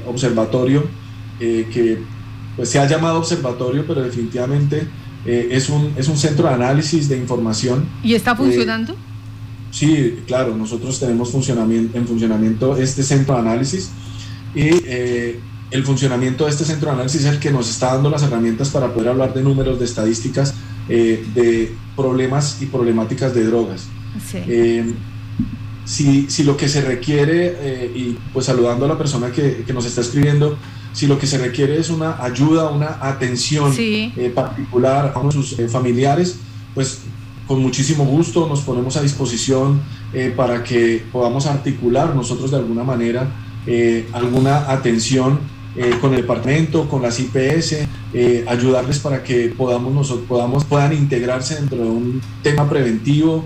observatorio 0.06 0.84
que 1.40 1.98
pues, 2.54 2.68
se 2.68 2.78
ha 2.78 2.86
llamado 2.86 3.18
observatorio, 3.18 3.84
pero 3.86 4.02
definitivamente 4.02 4.86
es, 5.24 5.68
un, 5.68 5.92
es 5.96 6.08
un 6.08 6.16
centro 6.16 6.46
de 6.46 6.54
análisis 6.54 7.08
de 7.08 7.16
información. 7.16 7.88
¿Y 8.04 8.14
está 8.14 8.36
funcionando? 8.36 8.94
Sí, 9.70 10.20
claro, 10.26 10.56
nosotros 10.56 10.98
tenemos 10.98 11.30
funcionamiento, 11.30 11.98
en 11.98 12.06
funcionamiento 12.06 12.76
este 12.76 13.02
centro 13.02 13.34
de 13.34 13.40
análisis 13.40 13.90
y 14.54 14.70
eh, 14.86 15.40
el 15.70 15.84
funcionamiento 15.84 16.44
de 16.44 16.50
este 16.50 16.64
centro 16.64 16.88
de 16.88 16.94
análisis 16.94 17.22
es 17.22 17.26
el 17.26 17.38
que 17.38 17.50
nos 17.50 17.68
está 17.68 17.94
dando 17.94 18.08
las 18.08 18.22
herramientas 18.22 18.70
para 18.70 18.92
poder 18.92 19.10
hablar 19.10 19.34
de 19.34 19.42
números, 19.42 19.78
de 19.78 19.84
estadísticas, 19.84 20.54
eh, 20.88 21.24
de 21.34 21.74
problemas 21.94 22.62
y 22.62 22.66
problemáticas 22.66 23.34
de 23.34 23.44
drogas. 23.44 23.86
Eh, 24.34 24.94
si, 25.84 26.30
si, 26.30 26.44
lo 26.44 26.56
que 26.56 26.68
se 26.68 26.80
requiere, 26.82 27.90
y 27.94 28.18
pues 28.32 28.46
saludando 28.46 28.84
a 28.84 28.88
la 28.88 28.98
persona 28.98 29.30
que, 29.30 29.64
que, 29.66 29.72
nos 29.72 29.86
está 29.86 30.00
escribiendo, 30.00 30.58
si 30.92 31.06
lo 31.06 31.18
que 31.18 31.26
se 31.26 31.38
requiere 31.38 31.78
es 31.78 31.88
una 31.88 32.22
ayuda, 32.22 32.70
una 32.70 32.98
atención 33.00 33.74
particular 34.34 35.14
a 35.14 35.30
sus 35.30 35.56
familiares, 35.70 36.36
pues 36.74 37.00
con 37.48 37.62
muchísimo 37.62 38.04
gusto 38.04 38.46
nos 38.46 38.60
ponemos 38.60 38.96
a 38.98 39.02
disposición 39.02 39.80
eh, 40.12 40.32
para 40.36 40.62
que 40.62 41.02
podamos 41.10 41.46
articular 41.46 42.14
nosotros 42.14 42.50
de 42.50 42.58
alguna 42.58 42.84
manera 42.84 43.26
eh, 43.66 44.06
alguna 44.12 44.70
atención 44.70 45.40
eh, 45.74 45.94
con 46.00 46.12
el 46.12 46.20
departamento, 46.20 46.88
con 46.88 47.02
las 47.02 47.18
IPS, 47.18 47.86
ayudarles 48.48 48.98
para 48.98 49.22
que 49.22 49.48
podamos, 49.56 49.92
nosotros, 49.94 50.26
podamos, 50.26 50.64
puedan 50.64 50.92
integrarse 50.92 51.54
dentro 51.56 51.78
de 51.78 51.90
un 51.90 52.20
tema 52.42 52.68
preventivo. 52.68 53.44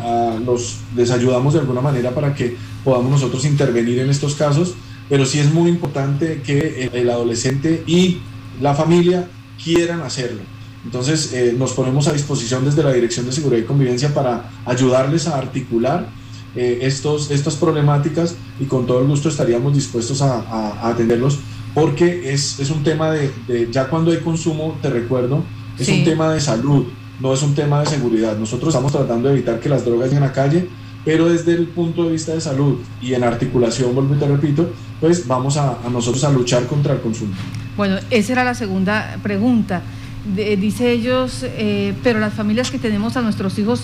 A 0.00 0.38
los, 0.46 0.78
les 0.96 1.10
ayudamos 1.10 1.52
de 1.52 1.60
alguna 1.60 1.82
manera 1.82 2.12
para 2.12 2.34
que 2.34 2.56
podamos 2.82 3.10
nosotros 3.10 3.44
intervenir 3.44 3.98
en 3.98 4.08
estos 4.08 4.36
casos, 4.36 4.74
pero 5.10 5.26
sí 5.26 5.38
es 5.38 5.52
muy 5.52 5.68
importante 5.68 6.40
que 6.40 6.88
el 6.94 7.10
adolescente 7.10 7.82
y 7.86 8.20
la 8.62 8.74
familia 8.74 9.28
quieran 9.62 10.00
hacerlo 10.00 10.53
entonces 10.84 11.32
eh, 11.32 11.54
nos 11.58 11.72
ponemos 11.72 12.08
a 12.08 12.12
disposición 12.12 12.64
desde 12.64 12.82
la 12.82 12.92
Dirección 12.92 13.26
de 13.26 13.32
Seguridad 13.32 13.62
y 13.62 13.66
Convivencia 13.66 14.12
para 14.12 14.50
ayudarles 14.66 15.26
a 15.26 15.38
articular 15.38 16.08
eh, 16.54 16.80
estos, 16.82 17.30
estas 17.30 17.56
problemáticas 17.56 18.36
y 18.60 18.66
con 18.66 18.86
todo 18.86 19.00
el 19.00 19.08
gusto 19.08 19.28
estaríamos 19.28 19.74
dispuestos 19.74 20.20
a, 20.22 20.88
atenderlos 20.88 21.38
porque 21.74 22.32
es, 22.32 22.60
es 22.60 22.70
un 22.70 22.84
tema 22.84 23.10
de, 23.10 23.68
ya 23.72 23.88
cuando 23.88 24.12
hay 24.12 24.18
consumo, 24.18 24.78
te 24.80 24.90
recuerdo, 24.90 25.42
es 25.76 25.88
un 25.88 26.04
tema 26.04 26.32
de 26.32 26.40
salud, 26.40 26.86
no 27.18 27.34
es 27.34 27.42
un 27.42 27.52
tema 27.56 27.80
de 27.80 27.86
seguridad. 27.86 28.38
Nosotros 28.38 28.72
estamos 28.72 28.92
tratando 28.92 29.28
de 29.28 29.34
evitar 29.34 29.58
que 29.58 29.68
las 29.68 29.84
drogas 29.84 30.08
lleguen 30.08 30.22
a 30.22 30.32
calle, 30.32 30.68
pero 31.04 31.28
desde 31.28 31.52
el 31.52 31.66
punto 31.66 32.04
de 32.04 32.12
vista 32.12 32.32
de 32.32 32.40
salud 32.40 32.78
y 33.02 33.14
en 33.14 33.24
articulación, 33.24 33.92
vuelvo 33.92 34.14
y 34.14 34.18
te 34.18 34.28
repito, 34.28 34.70
pues 35.00 35.26
vamos 35.26 35.56
a, 35.56 35.78
a 35.84 35.90
nosotros 35.90 36.22
a 36.22 36.30
luchar 36.30 36.64
contra 36.66 36.92
el 36.92 37.00
consumo. 37.00 37.32
Bueno, 37.76 37.96
esa 38.10 38.32
era 38.32 38.44
la 38.44 38.54
segunda 38.54 39.18
pregunta 39.20 39.82
dice 40.24 40.90
ellos, 40.90 41.40
eh, 41.42 41.94
pero 42.02 42.18
las 42.18 42.34
familias 42.34 42.70
que 42.70 42.78
tenemos 42.78 43.16
a 43.16 43.22
nuestros 43.22 43.58
hijos 43.58 43.82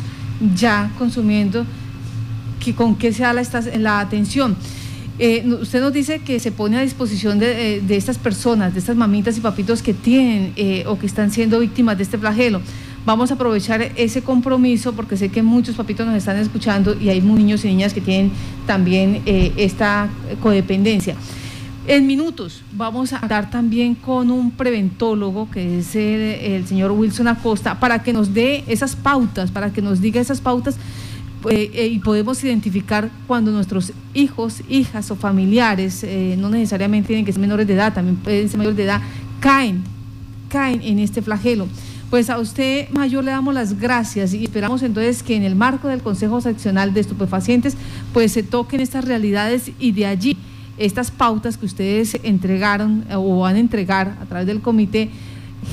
ya 0.55 0.91
consumiendo, 0.99 1.67
que, 2.65 2.75
¿con 2.75 2.97
qué 2.97 3.13
se 3.13 3.23
da 3.23 3.33
la, 3.33 4.01
atención? 4.01 4.57
Eh, 5.19 5.47
usted 5.61 5.81
nos 5.83 5.93
dice 5.93 6.21
que 6.21 6.41
se 6.41 6.51
pone 6.51 6.79
a 6.79 6.81
disposición 6.81 7.39
de, 7.39 7.77
eh, 7.77 7.81
de, 7.83 7.97
estas 7.97 8.17
personas, 8.17 8.73
de 8.73 8.79
estas 8.79 8.97
mamitas 8.97 9.37
y 9.37 9.41
papitos 9.41 9.83
que 9.83 9.93
tienen 9.93 10.55
o 10.87 10.99
que 10.99 11.07
están 11.07 11.31
siendo 11.31 11.61
víctimas 11.61 11.99
de 11.99 12.05
este 12.05 12.17
flagelo. 12.17 12.63
Vamos 13.05 13.31
a 13.31 13.35
aprovechar 13.35 13.93
ese 13.97 14.23
compromiso 14.23 14.93
porque 14.93 15.17
sé 15.17 15.31
que 15.31 15.43
muchos 15.43 15.75
papitos 15.75 16.07
nos 16.07 16.17
están 16.17 16.37
escuchando 16.37 16.97
y 16.99 17.09
hay 17.09 17.21
niños 17.21 17.65
y 17.65 17.69
niñas 17.69 17.93
que 17.95 18.01
tienen 18.01 18.31
también 18.67 19.23
esta 19.27 20.09
codependencia. 20.43 21.17
En 21.87 22.07
minutos 22.07 22.63
vamos 22.73 23.13
a 23.15 23.21
dar 23.21 23.51
también 23.51 23.95
con 23.95 24.31
un 24.31 24.51
preventólogo 24.51 25.51
que 25.51 25.79
es 25.79 25.97
el, 25.97 26.67
señor 26.67 26.93
Wilson 26.93 27.27
Acosta 27.27 27.81
para 27.81 28.03
que 28.03 28.13
nos 28.13 28.35
dé 28.35 28.65
esas 28.67 28.97
pautas, 28.97 29.51
para 29.51 29.73
que 29.73 29.81
nos 29.81 30.01
diga 30.01 30.21
esas 30.21 30.43
pautas 30.43 30.77
eh, 31.49 31.71
eh, 31.73 31.87
y 31.87 31.99
podemos 32.01 32.45
identificar 32.45 33.11
cuando 33.27 33.51
nuestros 33.51 33.95
hijos, 34.13 34.63
hijas 34.69 35.11
o 35.11 35.17
familiares, 35.17 36.05
eh, 36.05 36.37
no 36.39 36.51
necesariamente 36.51 37.09
tienen 37.09 37.25
que 37.25 37.33
ser 37.33 37.41
menores 37.41 37.67
de 37.67 37.73
edad, 37.73 37.95
también 37.95 38.17
pueden 38.17 38.47
ser 38.49 38.59
mayores 38.59 38.77
de 38.77 38.85
edad, 38.85 39.01
caen, 39.41 39.83
caen 40.51 40.83
en 40.83 40.99
este 40.99 41.23
flagelo. 41.23 41.67
Pues 42.11 42.29
a 42.29 42.39
usted, 42.39 42.91
Mayor, 42.91 43.25
le 43.25 43.31
damos 43.31 43.55
las 43.55 43.81
gracias 43.81 44.35
y 44.35 44.45
esperamos 44.45 44.83
entonces 44.83 45.23
que 45.23 45.35
en 45.35 45.45
el 45.45 45.57
marco 45.57 45.89
del 45.89 46.03
Consejo 46.03 46.43
Seccional 46.43 46.93
de 46.93 47.01
Estupefacientes, 47.01 47.77
pues 48.13 48.33
se 48.33 48.43
toquen 48.43 48.81
estas 48.81 49.07
realidades 49.07 49.71
y 49.79 49.93
de 49.93 50.07
allí 50.07 50.37
estas 50.81 51.11
pautas 51.11 51.57
que 51.57 51.67
ustedes 51.67 52.19
entregaron 52.23 53.05
eh, 53.09 53.15
o 53.15 53.41
van 53.41 53.57
a 53.57 53.61
entregar 53.61 54.17
a 54.21 54.25
través 54.25 54.47
del 54.47 54.61
comité 54.61 55.11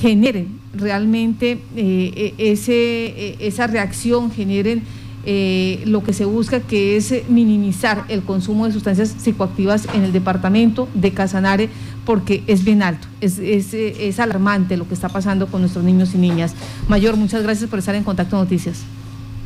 generen 0.00 0.60
realmente 0.74 1.58
eh, 1.74 2.34
e, 2.38 2.52
ese, 2.52 2.72
e, 2.72 3.36
esa 3.40 3.66
reacción, 3.66 4.30
generen 4.30 4.82
eh, 5.24 5.82
lo 5.86 6.04
que 6.04 6.12
se 6.12 6.24
busca 6.24 6.60
que 6.60 6.96
es 6.96 7.28
minimizar 7.28 8.04
el 8.08 8.22
consumo 8.22 8.66
de 8.66 8.72
sustancias 8.72 9.14
psicoactivas 9.18 9.88
en 9.94 10.04
el 10.04 10.12
departamento 10.12 10.88
de 10.94 11.12
Casanare 11.12 11.68
porque 12.04 12.42
es 12.46 12.64
bien 12.64 12.82
alto, 12.82 13.08
es, 13.20 13.38
es, 13.38 13.74
es 13.74 14.20
alarmante 14.20 14.76
lo 14.76 14.86
que 14.86 14.94
está 14.94 15.08
pasando 15.08 15.46
con 15.48 15.62
nuestros 15.62 15.84
niños 15.84 16.14
y 16.14 16.18
niñas. 16.18 16.54
Mayor, 16.86 17.16
muchas 17.16 17.42
gracias 17.42 17.68
por 17.68 17.78
estar 17.78 17.94
en 17.94 18.04
Contacto 18.04 18.36
Noticias. 18.36 18.84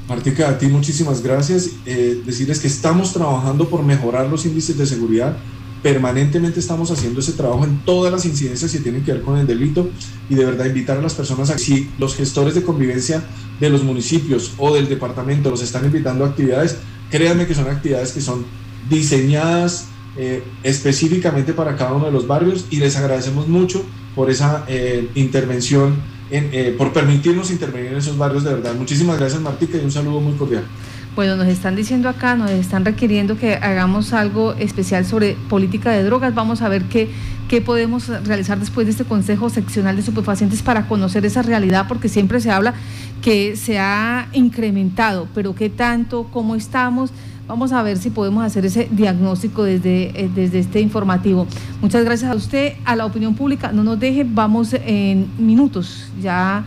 Martica, 0.08 0.48
a 0.48 0.58
ti 0.58 0.66
muchísimas 0.66 1.22
gracias. 1.22 1.70
Eh, 1.86 2.22
decirles 2.26 2.58
que 2.58 2.66
estamos 2.66 3.12
trabajando 3.12 3.68
por 3.68 3.82
mejorar 3.82 4.28
los 4.28 4.44
índices 4.44 4.76
de 4.76 4.86
seguridad. 4.86 5.36
Permanentemente 5.82 6.60
estamos 6.60 6.90
haciendo 6.90 7.20
ese 7.20 7.32
trabajo 7.32 7.64
en 7.64 7.78
todas 7.84 8.12
las 8.12 8.24
incidencias 8.24 8.70
que 8.70 8.78
tienen 8.78 9.04
que 9.04 9.12
ver 9.12 9.22
con 9.22 9.38
el 9.38 9.46
delito 9.46 9.90
y 10.28 10.34
de 10.34 10.44
verdad 10.44 10.66
invitar 10.66 10.98
a 10.98 11.02
las 11.02 11.14
personas 11.14 11.50
a 11.50 11.58
si 11.58 11.90
los 11.98 12.14
gestores 12.14 12.54
de 12.54 12.62
convivencia 12.62 13.22
de 13.58 13.70
los 13.70 13.82
municipios 13.82 14.52
o 14.58 14.74
del 14.74 14.88
departamento 14.88 15.50
los 15.50 15.62
están 15.62 15.84
invitando 15.84 16.24
a 16.24 16.28
actividades, 16.28 16.76
créanme 17.10 17.46
que 17.46 17.54
son 17.54 17.68
actividades 17.68 18.12
que 18.12 18.20
son 18.20 18.44
diseñadas 18.88 19.86
eh, 20.16 20.44
específicamente 20.62 21.52
para 21.52 21.76
cada 21.76 21.94
uno 21.94 22.06
de 22.06 22.12
los 22.12 22.26
barrios 22.26 22.66
y 22.70 22.76
les 22.76 22.96
agradecemos 22.96 23.48
mucho 23.48 23.84
por 24.14 24.30
esa 24.30 24.64
eh, 24.68 25.08
intervención 25.14 25.96
eh, 26.34 26.74
por 26.76 26.92
permitirnos 26.92 27.50
intervenir 27.50 27.92
en 27.92 27.98
esos 27.98 28.16
barrios 28.16 28.44
de 28.44 28.54
verdad. 28.54 28.74
Muchísimas 28.74 29.18
gracias 29.18 29.40
Martica 29.42 29.76
y 29.76 29.84
un 29.84 29.90
saludo 29.90 30.20
muy 30.20 30.32
cordial. 30.34 30.64
Bueno, 31.14 31.36
nos 31.36 31.48
están 31.48 31.76
diciendo 31.76 32.08
acá, 32.08 32.36
nos 32.36 32.50
están 32.50 32.86
requiriendo 32.86 33.36
que 33.36 33.56
hagamos 33.56 34.14
algo 34.14 34.54
especial 34.54 35.04
sobre 35.04 35.36
política 35.50 35.90
de 35.90 36.04
drogas. 36.04 36.34
Vamos 36.34 36.62
a 36.62 36.70
ver 36.70 36.84
qué, 36.84 37.10
qué 37.50 37.60
podemos 37.60 38.08
realizar 38.24 38.58
después 38.58 38.86
de 38.86 38.92
este 38.92 39.04
Consejo 39.04 39.50
Seccional 39.50 39.94
de 39.94 40.00
Superpacientes 40.00 40.62
para 40.62 40.88
conocer 40.88 41.26
esa 41.26 41.42
realidad, 41.42 41.84
porque 41.86 42.08
siempre 42.08 42.40
se 42.40 42.50
habla 42.50 42.72
que 43.20 43.56
se 43.56 43.78
ha 43.78 44.28
incrementado, 44.32 45.28
pero 45.34 45.54
qué 45.54 45.68
tanto, 45.68 46.28
cómo 46.32 46.56
estamos. 46.56 47.10
Vamos 47.48 47.72
a 47.72 47.82
ver 47.82 47.98
si 47.98 48.10
podemos 48.10 48.44
hacer 48.44 48.64
ese 48.64 48.88
diagnóstico 48.90 49.64
desde, 49.64 50.18
eh, 50.18 50.30
desde 50.32 50.60
este 50.60 50.80
informativo. 50.80 51.46
Muchas 51.80 52.04
gracias 52.04 52.30
a 52.30 52.34
usted, 52.34 52.74
a 52.84 52.94
la 52.94 53.04
opinión 53.04 53.34
pública. 53.34 53.72
No 53.72 53.82
nos 53.82 53.98
deje, 53.98 54.24
vamos 54.24 54.72
en 54.74 55.28
minutos, 55.38 56.08
ya 56.20 56.64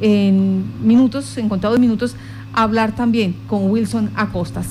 en 0.00 0.64
minutos, 0.82 1.36
en 1.38 1.48
contados 1.48 1.78
minutos, 1.78 2.14
hablar 2.52 2.94
también 2.94 3.34
con 3.48 3.70
Wilson 3.70 4.10
Acosta. 4.14 4.62